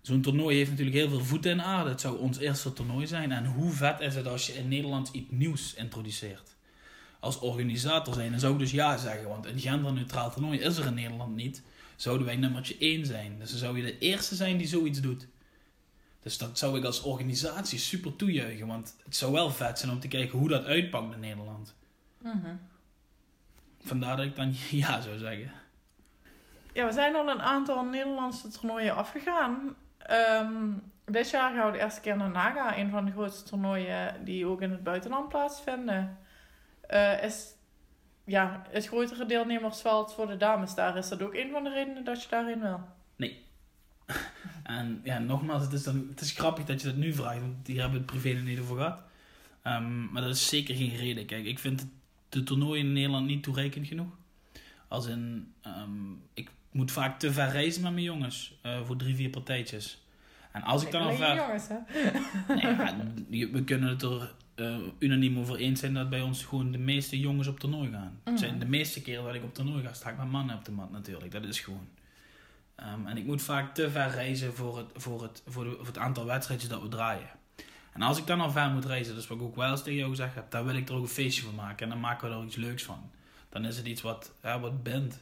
Zo'n 0.00 0.20
toernooi 0.20 0.56
heeft 0.56 0.70
natuurlijk 0.70 0.96
heel 0.96 1.08
veel 1.08 1.24
voeten 1.24 1.50
in 1.50 1.62
aarde. 1.62 1.90
Het 1.90 2.00
zou 2.00 2.18
ons 2.18 2.38
eerste 2.38 2.72
toernooi 2.72 3.06
zijn. 3.06 3.32
En 3.32 3.46
hoe 3.46 3.70
vet 3.70 4.00
is 4.00 4.14
het 4.14 4.26
als 4.26 4.46
je 4.46 4.52
in 4.52 4.68
Nederland 4.68 5.08
iets 5.12 5.30
nieuws 5.30 5.74
introduceert? 5.74 6.56
Als 7.20 7.38
organisator 7.38 8.14
zijn, 8.14 8.30
dan 8.30 8.40
zou 8.40 8.52
ik 8.52 8.58
dus 8.58 8.70
ja 8.70 8.96
zeggen. 8.96 9.28
Want 9.28 9.46
een 9.46 9.60
genderneutraal 9.60 10.32
toernooi 10.32 10.58
is 10.58 10.76
er 10.76 10.86
in 10.86 10.94
Nederland 10.94 11.36
niet. 11.36 11.62
Zouden 12.02 12.26
wij 12.26 12.36
nummertje 12.36 12.76
1 12.78 13.06
zijn. 13.06 13.38
Dus 13.38 13.50
dan 13.50 13.58
zou 13.58 13.76
je 13.76 13.82
de 13.82 13.98
eerste 13.98 14.34
zijn 14.34 14.56
die 14.56 14.66
zoiets 14.66 15.00
doet. 15.00 15.26
Dus 16.22 16.38
dat 16.38 16.58
zou 16.58 16.78
ik 16.78 16.84
als 16.84 17.02
organisatie 17.02 17.78
super 17.78 18.16
toejuichen. 18.16 18.66
Want 18.66 18.96
het 19.04 19.16
zou 19.16 19.32
wel 19.32 19.50
vet 19.50 19.78
zijn 19.78 19.92
om 19.92 20.00
te 20.00 20.08
kijken 20.08 20.38
hoe 20.38 20.48
dat 20.48 20.64
uitpakt 20.64 21.14
in 21.14 21.20
Nederland. 21.20 21.74
Mhm. 22.18 22.54
Vandaar 23.80 24.16
dat 24.16 24.26
ik 24.26 24.36
dan 24.36 24.52
ja 24.82 25.00
zou 25.00 25.18
zeggen. 25.18 25.52
Ja, 26.72 26.86
we 26.86 26.92
zijn 26.92 27.14
al 27.14 27.28
een 27.28 27.42
aantal 27.42 27.84
Nederlandse 27.84 28.48
toernooien 28.48 28.94
afgegaan. 28.94 29.76
Ehm, 29.98 30.70
dit 31.04 31.30
jaar 31.30 31.54
gaan 31.54 31.66
we 31.66 31.72
de 31.72 31.84
eerste 31.84 32.00
keer 32.00 32.16
naar 32.16 32.30
Naga, 32.30 32.78
een 32.78 32.90
van 32.90 33.04
de 33.04 33.12
grootste 33.12 33.48
toernooien 33.48 34.24
die 34.24 34.46
ook 34.46 34.62
in 34.62 34.70
het 34.70 34.82
buitenland 34.82 35.28
plaatsvinden. 35.28 36.18
Eh, 36.80 37.22
is 37.24 37.54
ja, 38.24 38.62
het 38.70 38.86
grotere 38.86 39.26
deelnemersveld 39.26 40.14
voor 40.14 40.26
de 40.26 40.36
dames 40.36 40.74
daar. 40.74 40.96
Is 40.96 41.08
dat 41.08 41.22
ook 41.22 41.34
een 41.34 41.50
van 41.50 41.64
de 41.64 41.70
redenen 41.70 42.04
dat 42.04 42.22
je 42.22 42.28
daarin 42.28 42.60
wil? 42.60 42.80
En 44.62 45.00
ja, 45.04 45.18
nogmaals, 45.18 45.62
het 45.62 45.72
is, 45.72 45.82
dan, 45.82 46.06
het 46.10 46.20
is 46.20 46.30
grappig 46.30 46.64
dat 46.64 46.80
je 46.80 46.86
dat 46.86 46.96
nu 46.96 47.12
vraagt, 47.12 47.40
want 47.40 47.66
hier 47.66 47.80
hebben 47.80 48.00
we 48.00 48.04
het 48.12 48.20
privé 48.22 48.36
er 48.38 48.42
niet 48.44 48.60
over 48.60 48.76
gehad. 48.76 48.98
Ehm, 49.62 50.12
maar 50.12 50.22
dat 50.22 50.34
is 50.34 50.48
zeker 50.48 50.74
geen 50.74 50.96
reden. 50.96 51.26
Kijk, 51.26 51.44
ik 51.44 51.58
vind 51.58 51.80
het- 51.80 51.88
de 52.28 52.42
toernooien 52.42 52.84
in 52.86 52.92
Nederland 52.92 53.26
niet 53.26 53.42
toereikend 53.42 53.86
genoeg. 53.86 54.12
Als 54.88 55.06
in, 55.06 55.52
ehm, 55.62 56.12
ik 56.34 56.50
moet 56.70 56.90
vaak 56.90 57.18
te 57.18 57.32
ver 57.32 57.48
reizen 57.50 57.82
met 57.82 57.92
mijn 57.92 58.04
jongens 58.04 58.58
eh, 58.62 58.80
voor 58.84 58.96
drie, 58.96 59.14
vier 59.14 59.30
partijtjes. 59.30 60.02
En 60.52 60.62
als 60.62 60.82
ik 60.84 60.90
dan 60.90 61.02
al 61.02 61.12
ver... 61.14 61.36
jongens, 61.36 61.68
hè? 61.68 61.76
Nee, 63.28 63.46
ja, 63.46 63.50
we 63.50 63.64
kunnen 63.64 63.88
het 63.88 64.02
er 64.02 64.34
eh, 64.54 64.76
unaniem 64.98 65.38
over 65.38 65.56
eens 65.56 65.80
zijn 65.80 65.94
dat 65.94 66.10
bij 66.10 66.20
ons 66.22 66.44
gewoon 66.44 66.70
de 66.72 66.78
meeste 66.78 67.20
jongens 67.20 67.48
op 67.48 67.58
toernooi 67.60 67.90
gaan. 67.90 68.20
Het 68.24 68.38
zijn 68.38 68.50
Mhm. 68.50 68.60
de 68.60 68.66
meeste 68.68 69.02
keren 69.02 69.24
dat 69.24 69.34
ik 69.34 69.42
op 69.42 69.54
toernooi 69.54 69.82
ga, 69.84 69.92
sta 69.92 70.10
ik 70.10 70.16
met 70.18 70.30
mannen 70.30 70.56
op 70.56 70.64
de 70.64 70.72
mat 70.72 70.90
natuurlijk. 70.90 71.32
Dat 71.32 71.44
is 71.44 71.60
gewoon. 71.60 71.88
Ehm, 72.74 73.06
en 73.06 73.16
ik 73.16 73.24
moet 73.24 73.42
vaak 73.42 73.74
te 73.74 73.90
ver 73.90 74.10
reizen 74.10 74.54
voor 74.54 74.78
het, 74.78 74.86
voor, 74.94 75.22
het, 75.22 75.42
voor, 75.46 75.64
de, 75.64 75.70
voor 75.76 75.86
het 75.86 75.98
aantal 75.98 76.24
wedstrijdjes 76.24 76.70
dat 76.70 76.82
we 76.82 76.88
draaien. 76.88 77.28
En 77.92 78.02
als 78.02 78.18
ik 78.18 78.26
dan 78.26 78.40
al 78.40 78.50
ver 78.50 78.70
moet 78.70 78.84
reizen, 78.84 79.14
dus 79.14 79.26
wat 79.26 79.38
ik 79.38 79.42
ook 79.44 79.56
wel 79.56 79.70
eens 79.70 79.82
tegen 79.82 79.98
jou 79.98 80.10
gezegd 80.10 80.34
heb, 80.34 80.50
dan 80.50 80.64
wil 80.64 80.74
ik 80.76 80.88
er 80.88 80.94
ook 80.94 81.02
een 81.02 81.08
feestje 81.08 81.42
van 81.42 81.54
maken. 81.54 81.84
En 81.84 81.88
dan 81.88 82.00
maken 82.00 82.28
we 82.28 82.34
er 82.34 82.40
ook 82.40 82.46
iets 82.46 82.56
leuks 82.56 82.82
van. 82.82 83.10
Dan 83.48 83.64
is 83.64 83.76
het 83.76 83.86
iets 83.86 84.02
wat, 84.02 84.32
ja, 84.42 84.60
wat 84.60 84.82
bindt. 84.82 85.18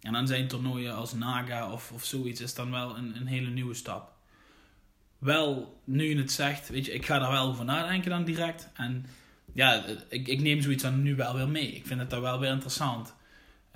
En 0.00 0.12
dan 0.12 0.26
zijn 0.26 0.48
toernooien 0.48 0.94
als 0.94 1.12
Naga 1.14 1.72
of, 1.72 1.92
of 1.92 2.04
zoiets 2.04 2.40
is 2.40 2.54
dan 2.54 2.70
wel 2.70 2.96
een, 2.96 3.16
een 3.16 3.26
hele 3.26 3.50
nieuwe 3.50 3.74
stap. 3.74 4.11
Wel, 5.22 5.80
nu 5.84 6.08
je 6.08 6.16
het 6.16 6.32
zegt, 6.32 6.68
weet 6.68 6.86
je, 6.86 6.92
ik 6.92 7.06
ga 7.06 7.18
daar 7.18 7.30
wel 7.30 7.48
over 7.48 7.64
nadenken 7.64 8.10
dan 8.10 8.24
direct. 8.24 8.68
En 8.74 9.06
ja, 9.52 9.84
ik, 10.08 10.28
ik 10.28 10.40
neem 10.40 10.60
zoiets 10.60 10.82
dan 10.82 11.02
nu 11.02 11.16
wel 11.16 11.34
weer 11.34 11.48
mee. 11.48 11.72
Ik 11.72 11.86
vind 11.86 12.00
het 12.00 12.10
dan 12.10 12.20
wel 12.20 12.38
weer 12.38 12.50
interessant. 12.50 13.14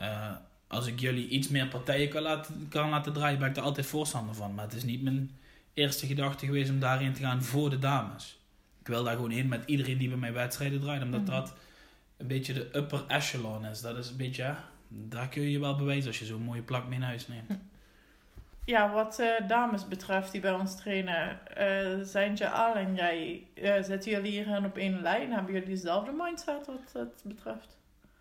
Uh, 0.00 0.32
als 0.66 0.86
ik 0.86 1.00
jullie 1.00 1.28
iets 1.28 1.48
meer 1.48 1.68
partijen 1.68 2.08
kan 2.08 2.22
laten, 2.22 2.66
kan 2.68 2.88
laten 2.88 3.12
draaien, 3.12 3.38
ben 3.38 3.48
ik 3.48 3.56
er 3.56 3.62
altijd 3.62 3.86
voorstander 3.86 4.34
van. 4.34 4.54
Maar 4.54 4.64
het 4.64 4.74
is 4.74 4.84
niet 4.84 5.02
mijn 5.02 5.30
eerste 5.74 6.06
gedachte 6.06 6.46
geweest 6.46 6.70
om 6.70 6.80
daarin 6.80 7.12
te 7.12 7.20
gaan 7.20 7.42
voor 7.42 7.70
de 7.70 7.78
dames. 7.78 8.38
Ik 8.80 8.86
wil 8.86 9.04
daar 9.04 9.14
gewoon 9.14 9.30
in 9.30 9.48
met 9.48 9.62
iedereen 9.66 9.98
die 9.98 10.08
bij 10.08 10.18
mij 10.18 10.32
wedstrijden 10.32 10.80
draait, 10.80 11.02
omdat 11.02 11.20
mhm. 11.20 11.30
dat 11.30 11.54
een 12.16 12.26
beetje 12.26 12.52
de 12.52 12.68
upper 12.76 13.04
echelon 13.06 13.66
is. 13.66 13.80
Dat 13.80 13.96
is 13.96 14.10
een 14.10 14.16
beetje, 14.16 14.56
daar 14.88 15.28
kun 15.28 15.42
je 15.42 15.50
je 15.50 15.58
wel 15.58 15.76
bewijzen 15.76 16.06
als 16.08 16.18
je 16.18 16.24
zo'n 16.24 16.42
mooie 16.42 16.62
plak 16.62 16.88
mee 16.88 16.98
naar 16.98 17.08
huis 17.08 17.28
neemt. 17.28 17.50
Ja, 18.66 18.92
wat 18.92 19.18
uh, 19.20 19.48
dames 19.48 19.88
betreft 19.88 20.32
die 20.32 20.40
bij 20.40 20.52
ons 20.52 20.76
trainen, 20.76 21.38
zijn 22.06 22.34
Jaal 22.34 22.74
en 22.74 22.94
jij, 22.94 23.46
uh, 23.54 23.82
zitten 23.82 24.10
jullie 24.10 24.30
hierin 24.30 24.64
op 24.64 24.76
één 24.76 25.02
lijn? 25.02 25.32
Hebben 25.32 25.52
jullie 25.52 25.68
dezelfde 25.68 26.12
mindset 26.12 26.66
wat 26.66 26.90
dat 26.92 27.22
betreft? 27.24 27.76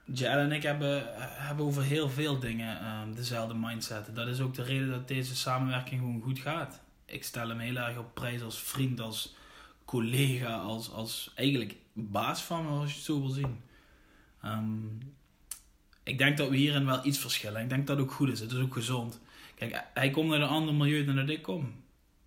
Jael 0.05 0.37
en 0.37 0.51
ik 0.51 0.63
hebben, 0.63 1.03
hebben 1.19 1.65
over 1.65 1.83
heel 1.83 2.09
veel 2.09 2.39
dingen 2.39 2.79
ehm, 2.79 3.13
dezelfde 3.13 3.53
mindset. 3.53 4.15
Dat 4.15 4.27
is 4.27 4.41
ook 4.41 4.53
de 4.53 4.63
reden 4.63 4.89
dat 4.89 5.07
deze 5.07 5.35
samenwerking 5.35 5.99
gewoon 5.99 6.21
goed 6.21 6.39
gaat. 6.39 6.81
Ik 7.05 7.23
stel 7.23 7.49
hem 7.49 7.59
heel 7.59 7.75
erg 7.75 7.97
op 7.97 8.13
prijs 8.13 8.41
als 8.41 8.59
vriend, 8.59 8.99
als 8.99 9.35
collega, 9.85 10.55
als, 10.55 10.91
als 10.91 11.31
eigenlijk 11.35 11.75
baas 11.93 12.41
van 12.41 12.65
me, 12.65 12.69
als 12.69 12.89
je 12.89 12.95
het 12.95 13.05
zo 13.05 13.19
wil 13.19 13.29
zien. 13.29 13.61
Ehm, 14.41 14.87
ik 16.03 16.17
denk 16.17 16.37
dat 16.37 16.49
we 16.49 16.55
hierin 16.57 16.85
wel 16.85 17.05
iets 17.05 17.19
verschillen. 17.19 17.61
Ik 17.61 17.69
denk 17.69 17.87
dat 17.87 17.97
het 17.97 18.05
ook 18.05 18.13
goed 18.13 18.31
is. 18.31 18.39
Het 18.39 18.51
is 18.51 18.59
ook 18.59 18.73
gezond. 18.73 19.21
Kijk, 19.55 19.83
hij 19.93 20.09
komt 20.09 20.31
uit 20.31 20.41
een 20.41 20.47
ander 20.47 20.73
milieu 20.73 21.05
dan 21.05 21.15
dat 21.15 21.29
ik 21.29 21.41
kom. 21.41 21.73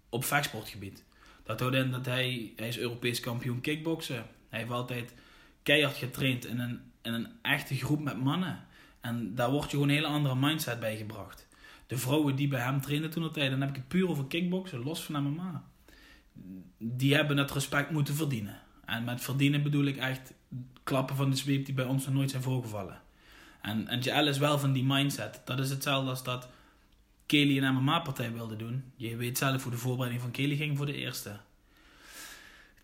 Op 0.08 0.24
vechtsportgebied. 0.24 1.04
Dat 1.42 1.60
houdt 1.60 1.76
in 1.76 1.90
dat 1.90 2.06
hij, 2.06 2.52
hij 2.56 2.68
is 2.68 2.78
Europees 2.78 3.20
kampioen 3.20 3.60
kickboksen. 3.60 4.26
Hij 4.48 4.58
heeft 4.58 4.70
altijd 4.70 5.14
keihard 5.62 5.96
getraind 5.96 6.46
in 6.46 6.58
een, 6.58 6.80
in 7.02 7.12
een 7.12 7.28
echte 7.42 7.74
groep 7.74 8.00
met 8.00 8.22
mannen. 8.22 8.66
En 9.00 9.34
daar 9.34 9.50
wordt 9.50 9.70
je 9.70 9.70
gewoon 9.70 9.88
een 9.88 9.94
hele 9.94 10.06
andere 10.06 10.36
mindset 10.36 10.80
bij 10.80 10.96
gebracht. 10.96 11.48
De 11.86 11.98
vrouwen 11.98 12.36
die 12.36 12.48
bij 12.48 12.60
hem 12.60 12.80
trainen 12.80 13.10
toen 13.10 13.32
tijd, 13.32 13.50
dan 13.50 13.60
heb 13.60 13.68
ik 13.68 13.76
het 13.76 13.88
puur 13.88 14.08
over 14.08 14.24
kickboksen, 14.24 14.82
los 14.82 15.04
van 15.04 15.22
MMA. 15.22 15.64
Die 16.78 17.14
hebben 17.14 17.36
het 17.36 17.50
respect 17.50 17.90
moeten 17.90 18.14
verdienen. 18.14 18.60
En 18.84 19.04
met 19.04 19.20
verdienen 19.20 19.62
bedoel 19.62 19.84
ik 19.84 19.96
echt 19.96 20.32
klappen 20.82 21.16
van 21.16 21.30
de 21.30 21.36
zweep 21.36 21.64
die 21.64 21.74
bij 21.74 21.84
ons 21.84 22.04
nog 22.04 22.14
nooit 22.14 22.30
zijn 22.30 22.42
voorgevallen. 22.42 23.00
En, 23.60 23.88
en 23.88 24.00
JL 24.00 24.26
is 24.26 24.38
wel 24.38 24.58
van 24.58 24.72
die 24.72 24.84
mindset. 24.84 25.40
Dat 25.44 25.58
is 25.58 25.70
hetzelfde 25.70 26.10
als 26.10 26.24
dat 26.24 26.48
Kelly 27.28 27.58
een 27.58 27.74
MMA-partij 27.74 28.32
wilde 28.32 28.56
doen. 28.56 28.84
Je 28.96 29.16
weet 29.16 29.38
zelf 29.38 29.62
hoe 29.62 29.72
de 29.72 29.78
voorbereiding 29.78 30.22
van 30.22 30.30
Kelly 30.30 30.56
ging 30.56 30.76
voor 30.76 30.86
de 30.86 30.94
eerste. 30.94 31.36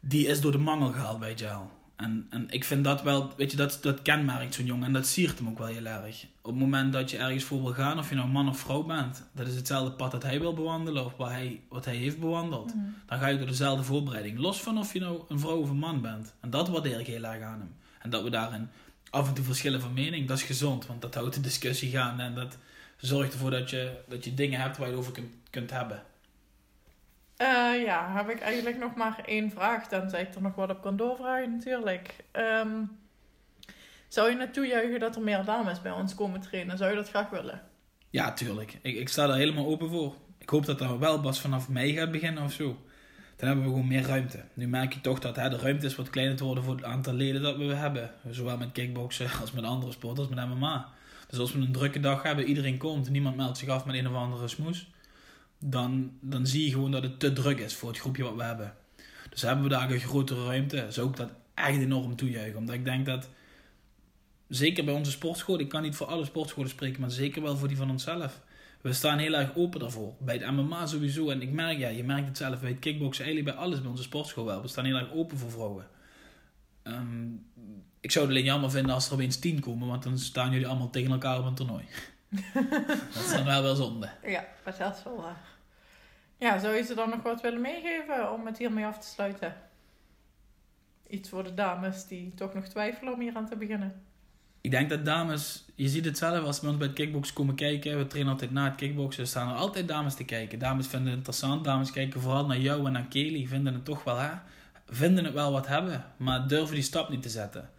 Die 0.01 0.27
is 0.27 0.41
door 0.41 0.53
de 0.53 0.59
mangel 0.59 0.93
gehaald 0.93 1.19
bij 1.19 1.35
JL. 1.35 1.71
En, 1.97 2.27
en 2.31 2.51
ik 2.51 2.65
vind 2.65 2.85
dat 2.85 3.03
wel, 3.03 3.33
weet 3.37 3.51
je, 3.51 3.57
dat, 3.57 3.79
dat 3.83 4.03
kenmerkt 4.03 4.55
zo'n 4.55 4.65
jongen 4.65 4.87
en 4.87 4.93
dat 4.93 5.07
siert 5.07 5.39
hem 5.39 5.49
ook 5.49 5.59
wel 5.59 5.67
heel 5.67 5.85
erg. 5.85 6.27
Op 6.43 6.51
het 6.51 6.61
moment 6.61 6.93
dat 6.93 7.11
je 7.11 7.17
ergens 7.17 7.45
voor 7.45 7.63
wil 7.63 7.73
gaan, 7.73 7.99
of 7.99 8.09
je 8.09 8.15
nou 8.15 8.29
man 8.29 8.49
of 8.49 8.59
vrouw 8.59 8.83
bent, 8.83 9.25
dat 9.33 9.47
is 9.47 9.55
hetzelfde 9.55 9.93
pad 9.93 10.11
dat 10.11 10.23
hij 10.23 10.41
wil 10.41 10.55
bewandelen 10.55 11.05
of 11.05 11.17
wat 11.17 11.29
hij, 11.29 11.61
wat 11.69 11.85
hij 11.85 11.97
heeft 11.97 12.21
bewandeld. 12.21 12.75
Mhm. 12.75 12.85
Dan 13.07 13.19
ga 13.19 13.27
je 13.27 13.39
door 13.39 13.47
dezelfde 13.47 13.85
voorbereiding. 13.85 14.39
Los 14.39 14.61
van 14.61 14.79
of 14.79 14.93
je 14.93 15.01
nou 15.01 15.23
een 15.29 15.39
vrouw 15.39 15.57
of 15.57 15.71
een 15.71 15.77
man 15.77 16.01
bent. 16.01 16.35
En 16.41 16.51
dat 16.51 16.69
waardeer 16.69 17.01
ik 17.01 17.07
heel 17.07 17.25
erg 17.25 17.43
aan 17.43 17.59
hem. 17.59 17.75
En 17.99 18.11
dat 18.11 18.23
we 18.23 18.31
daarin 18.31 18.69
af 19.11 19.29
en 19.29 19.35
toe 19.35 19.45
verschillen 19.45 19.81
van 19.81 19.93
mening, 19.93 20.29
dat 20.29 20.37
is 20.37 20.43
gezond, 20.43 20.87
want 20.87 21.03
dat 21.03 21.15
houdt 21.15 21.35
de 21.35 21.41
discussie 21.41 21.91
gaan 21.91 22.21
en 22.21 22.35
dat 22.35 22.59
zorgt 23.07 23.33
ervoor 23.33 23.51
dat 23.51 23.71
je, 23.71 24.01
dat 24.09 24.25
je 24.25 24.35
dingen 24.35 24.61
hebt 24.61 24.77
waar 24.77 24.89
je 24.89 24.97
over 24.97 25.13
kunt, 25.13 25.35
kunt 25.51 25.71
hebben. 25.71 26.03
Uh, 27.39 27.85
ja, 27.85 28.13
heb 28.17 28.29
ik 28.29 28.41
eigenlijk 28.41 28.79
nog 28.79 28.95
maar 28.95 29.23
één 29.25 29.51
vraag, 29.51 29.89
tenzij 29.89 30.23
ik 30.23 30.35
er 30.35 30.43
nog 30.43 30.55
wat 30.55 30.71
op 30.71 30.83
kan 30.83 30.97
doorvragen 30.97 31.51
natuurlijk. 31.51 32.25
Um, 32.33 32.99
zou 34.09 34.31
je 34.31 34.37
naartoe 34.37 34.67
juichen 34.67 35.01
dat 35.01 35.17
er 35.17 35.23
meer 35.23 35.45
dames 35.45 35.83
bij 35.83 35.93
ons 35.93 36.15
komen 36.15 36.41
trainen? 36.41 36.79
Zou 36.79 36.91
je 36.91 36.97
dat 36.97 37.09
graag 37.09 37.31
willen? 37.31 37.63
Ja, 38.11 38.33
tuurlijk. 38.33 38.79
Ik, 38.83 38.97
ik 38.97 39.09
sta 39.09 39.29
er 39.29 39.35
helemaal 39.35 39.67
open 39.67 39.89
voor. 39.89 40.15
Ik 40.39 40.49
hoop 40.49 40.67
dat 40.67 40.81
er 40.81 40.99
wel 40.99 41.21
pas 41.21 41.41
vanaf 41.41 41.69
mei 41.69 41.93
gaat 41.93 42.11
beginnen 42.11 42.43
of 42.43 42.53
zo. 42.53 42.79
Dan 43.37 43.47
hebben 43.47 43.65
we 43.65 43.71
gewoon 43.71 43.89
meer 43.89 44.07
ruimte. 44.07 44.45
Nu 44.55 44.69
merk 44.69 44.93
je 44.95 45.01
toch 45.01 45.19
dat 45.19 45.37
hè, 45.37 45.49
de 45.49 45.59
ruimte 45.59 45.87
is 45.87 45.97
wat 45.97 46.11
kleiner 46.11 46.37
te 46.37 46.45
worden 46.45 46.65
voor 46.65 46.75
het 46.75 46.85
aantal 46.85 47.13
leden 47.13 47.43
dat 47.43 47.57
we 47.57 47.65
hebben. 47.65 48.11
Zowel 48.31 48.57
met 48.57 48.73
kickboksen 48.73 49.31
als 49.41 49.53
met 49.53 49.65
andere 49.65 49.93
sporten 49.93 50.25
als 50.25 50.35
met 50.35 50.49
MMA. 50.49 50.93
Dus 51.35 51.43
als 51.43 51.53
we 51.53 51.61
een 51.61 51.73
drukke 51.73 52.01
dag 52.01 52.23
hebben, 52.23 52.45
iedereen 52.45 52.79
komt, 52.79 53.11
niemand 53.11 53.37
meldt 53.37 53.59
zich 53.59 53.69
af 53.69 53.85
met 53.85 53.95
een 53.95 54.09
of 54.09 54.15
andere 54.15 54.49
smoes 54.49 54.87
dan, 55.59 56.13
dan 56.21 56.47
zie 56.47 56.65
je 56.65 56.71
gewoon 56.71 56.91
dat 56.91 57.03
het 57.03 57.21
te 57.21 57.33
druk 57.33 57.59
is 57.59 57.75
voor 57.75 57.89
het 57.89 57.99
groepje 57.99 58.23
wat 58.23 58.35
we 58.35 58.43
hebben. 58.43 58.75
Dus 59.31 59.43
hebben 59.43 59.65
we 59.65 59.71
daar 59.71 59.91
een 59.91 60.01
grotere 60.01 60.45
ruimte, 60.45 60.87
zou 60.89 61.09
ik 61.09 61.17
dat 61.17 61.31
echt 61.55 61.79
enorm 61.79 62.17
toejuichen. 62.17 62.59
Omdat 62.59 62.75
ik 62.75 62.85
denk 62.85 63.07
dat, 63.07 63.29
zeker 64.49 64.85
bij 64.85 64.95
onze 64.95 65.11
sportschool, 65.11 65.59
ik 65.59 65.69
kan 65.69 65.83
niet 65.83 65.97
voor 65.97 66.07
alle 66.07 66.25
sportscholen 66.25 66.71
spreken, 66.71 67.01
maar 67.01 67.11
zeker 67.11 67.43
wel 67.43 67.57
voor 67.57 67.69
die 67.69 67.77
van 67.77 67.91
onszelf. 67.91 68.41
We 68.81 68.93
staan 68.93 69.19
heel 69.19 69.35
erg 69.35 69.57
open 69.57 69.81
daarvoor. 69.81 70.15
Bij 70.19 70.35
het 70.35 70.51
MMA 70.51 70.87
sowieso. 70.87 71.31
En 71.31 71.43
ik 71.43 71.53
merk, 71.53 71.79
ja, 71.79 71.89
je 71.89 72.05
merkt 72.05 72.27
het 72.27 72.37
zelf 72.37 72.61
bij 72.61 72.71
het 72.71 72.79
kickboksen, 72.79 73.25
eigenlijk 73.25 73.57
bij 73.57 73.65
alles 73.65 73.81
bij 73.81 73.91
onze 73.91 74.03
sportschool 74.03 74.45
wel. 74.45 74.63
We 74.63 74.69
staan 74.69 74.85
heel 74.85 74.97
erg 74.97 75.13
open 75.13 75.39
voor 75.39 75.51
vrouwen. 75.51 75.87
Ehm, 76.83 77.33
ik 78.05 78.11
zou 78.11 78.25
het 78.25 78.35
alleen 78.35 78.47
jammer 78.47 78.71
vinden 78.71 78.95
als 78.95 79.07
er 79.07 79.13
opeens 79.13 79.39
tien 79.39 79.61
komen, 79.61 79.89
want 79.89 80.03
dan 80.03 80.19
staan 80.19 80.51
jullie 80.51 80.67
allemaal 80.67 80.91
tegen 80.91 81.13
elkaar 81.13 81.39
op 81.39 81.45
een 81.45 81.55
toernooi. 81.55 81.85
dat 83.15 83.25
is 83.25 83.33
dan 83.33 83.45
wel 83.45 83.63
wel 83.63 83.75
zonde. 83.75 84.11
Ja, 84.27 84.45
dat 84.65 84.75
is 84.75 85.03
wel 85.05 85.17
waar. 85.17 85.41
Ja, 86.39 86.59
zou 86.59 86.75
je 86.75 86.83
ze 86.83 86.95
dan 86.95 87.11
nog 87.11 87.23
wat 87.23 87.41
willen 87.41 87.61
meegeven 87.61 88.33
om 88.33 88.47
het 88.47 88.59
hiermee 88.59 88.87
af 88.87 88.99
te 88.99 89.07
sluiten? 89.07 89.57
Iets 91.09 91.29
voor 91.29 91.45
de 91.45 91.55
dames 91.55 92.07
die 92.07 92.35
toch 92.35 92.55
nog 92.55 92.65
twijfelen 92.65 93.13
om 93.13 93.21
hier 93.21 93.35
aan 93.35 93.49
te 93.49 93.57
beginnen. 93.57 94.03
Ik 94.61 94.71
denk 94.71 94.89
dat 94.89 95.05
dames, 95.05 95.65
je 95.75 95.89
ziet 95.89 96.05
het 96.05 96.19
zelf 96.19 96.45
als 96.45 96.61
we 96.61 96.77
bij 96.77 96.87
het 96.87 96.97
kickbox 96.97 97.33
komen 97.33 97.55
kijken. 97.55 97.99
We 97.99 98.07
trainen 98.07 98.33
altijd 98.33 98.51
na 98.51 98.65
het 98.65 98.75
kickboksen. 98.75 99.23
Er 99.23 99.29
staan 99.29 99.51
er 99.51 99.57
altijd 99.57 99.89
dames 99.89 100.15
te 100.15 100.25
kijken. 100.25 100.59
Dames 100.59 100.87
vinden 100.87 101.09
het 101.09 101.17
interessant. 101.17 101.65
Dames 101.65 101.91
kijken 101.91 102.21
vooral 102.21 102.47
naar 102.47 102.61
jou 102.61 102.87
en 102.87 102.93
naar 102.93 103.07
Kelly. 103.09 103.47
Vinden 103.47 103.75
het 103.75 103.85
toch 103.85 104.05
wel, 104.05 104.17
hè? 104.17 104.31
Vinden 104.87 105.25
het 105.25 105.35
wel 105.35 105.53
wat 105.53 105.67
hebben. 105.67 106.05
Maar 106.17 106.49
durven 106.49 106.75
die 106.75 106.85
stap 106.85 107.09
niet 107.09 107.23
te 107.23 107.29
zetten. 107.29 107.71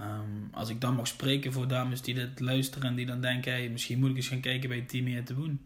Ehm, 0.00 0.52
als 0.52 0.68
ik 0.68 0.80
dan 0.80 0.94
mag 0.94 1.06
spreken 1.06 1.52
voor 1.52 1.68
dames 1.68 2.02
die 2.02 2.14
dit 2.14 2.40
luisteren 2.40 2.88
en 2.88 2.94
die 2.94 3.06
dan 3.06 3.20
denken: 3.20 3.52
hey, 3.52 3.68
misschien 3.68 3.98
moet 3.98 4.10
ik 4.10 4.16
eens 4.16 4.28
gaan 4.28 4.40
kijken 4.40 4.68
bij 4.68 4.80
team 4.80 5.06
hier 5.06 5.24
te 5.24 5.34
doen 5.34 5.60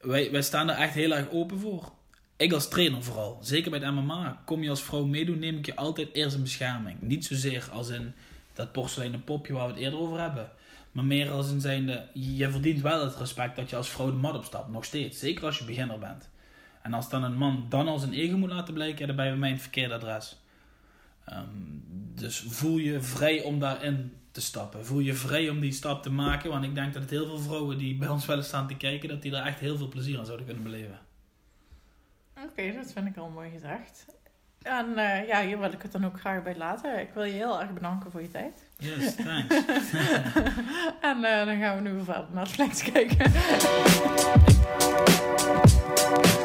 wij, 0.00 0.30
wij 0.30 0.42
staan 0.42 0.68
er 0.68 0.76
echt 0.76 0.94
heel 0.94 1.14
erg 1.14 1.30
open 1.30 1.58
voor. 1.58 1.92
Ik 2.36 2.52
als 2.52 2.68
trainer 2.68 3.02
vooral, 3.02 3.38
zeker 3.42 3.70
bij 3.70 3.80
het 3.80 3.94
MMA, 3.94 4.42
kom 4.44 4.62
je 4.62 4.70
als 4.70 4.82
vrouw 4.82 5.04
meedoen, 5.04 5.38
neem 5.38 5.56
ik 5.56 5.66
je 5.66 5.76
altijd 5.76 6.08
eerst 6.12 6.34
een 6.34 6.42
bescherming. 6.42 7.00
Niet 7.00 7.24
zozeer 7.24 7.68
als 7.72 7.88
in 7.88 8.14
dat 8.52 8.72
porseleinen 8.72 9.24
popje 9.24 9.52
waar 9.52 9.66
we 9.66 9.72
het 9.72 9.82
eerder 9.82 9.98
over 9.98 10.20
hebben. 10.20 10.50
Maar 10.92 11.04
meer 11.04 11.30
als 11.30 11.50
in 11.50 11.60
zijnde, 11.60 12.06
je 12.12 12.50
verdient 12.50 12.80
wel 12.80 13.04
het 13.04 13.16
respect 13.16 13.56
dat 13.56 13.70
je 13.70 13.76
als 13.76 13.88
vrouw 13.88 14.06
de 14.06 14.12
mat 14.12 14.36
opstapt, 14.36 14.72
nog 14.72 14.84
steeds. 14.84 15.18
Zeker 15.18 15.44
als 15.44 15.58
je 15.58 15.64
beginner 15.64 15.98
bent. 15.98 16.28
En 16.82 16.94
als 16.94 17.10
dan 17.10 17.24
een 17.24 17.36
man 17.36 17.66
dan 17.68 17.88
als 17.88 18.02
een 18.02 18.12
ego 18.12 18.36
moet 18.36 18.50
laten 18.50 18.74
blijken, 18.74 19.06
dan 19.06 19.16
bij 19.16 19.36
mij 19.36 19.50
een 19.50 19.60
verkeerde 19.60 19.94
adres. 19.94 20.36
Ehm, 21.28 21.44
dus 22.14 22.44
voel 22.48 22.78
je 22.78 23.00
vrij 23.00 23.42
om 23.42 23.58
daarin 23.58 24.12
te 24.30 24.40
stappen. 24.40 24.86
Voel 24.86 25.00
je 25.00 25.14
vrij 25.14 25.48
om 25.48 25.60
die 25.60 25.72
stap 25.72 26.02
te 26.02 26.10
maken. 26.10 26.50
Want 26.50 26.64
ik 26.64 26.74
denk 26.74 26.92
dat 26.92 27.02
het 27.02 27.10
heel 27.10 27.26
veel 27.26 27.38
vrouwen 27.38 27.78
die 27.78 27.96
bij 27.96 28.08
ons 28.08 28.26
wel 28.26 28.36
eens 28.36 28.46
staan 28.46 28.68
te 28.68 28.76
kijken, 28.76 29.08
dat 29.08 29.22
die 29.22 29.30
daar 29.30 29.46
echt 29.46 29.60
heel 29.60 29.76
veel 29.76 29.88
plezier 29.88 30.18
aan 30.18 30.24
zouden 30.24 30.46
kunnen 30.46 30.64
beleven. 30.64 30.98
Oké, 32.44 32.72
dat 32.72 32.92
vind 32.92 33.06
ik 33.06 33.16
al 33.16 33.28
mooi 33.28 33.50
gezegd. 33.50 34.06
En 34.62 34.86
uh, 34.88 35.26
ja, 35.28 35.42
hier 35.42 35.58
wil 35.58 35.72
ik 35.72 35.82
het 35.82 35.92
dan 35.92 36.06
ook 36.06 36.20
graag 36.20 36.42
bij 36.42 36.56
laten. 36.56 37.00
Ik 37.00 37.10
wil 37.14 37.24
je 37.24 37.32
heel 37.32 37.60
erg 37.60 37.72
bedanken 37.72 38.10
voor 38.10 38.22
je 38.22 38.30
tijd. 38.30 38.68
Yes, 38.78 39.14
thanks. 39.24 39.54
en 41.00 41.16
uh, 41.16 41.44
dan 41.44 41.58
gaan 41.58 41.82
we 41.82 41.90
nu 41.90 42.04
verder 42.04 42.28
naar 42.32 42.46
Flex 42.46 42.82
kijken. 42.82 43.32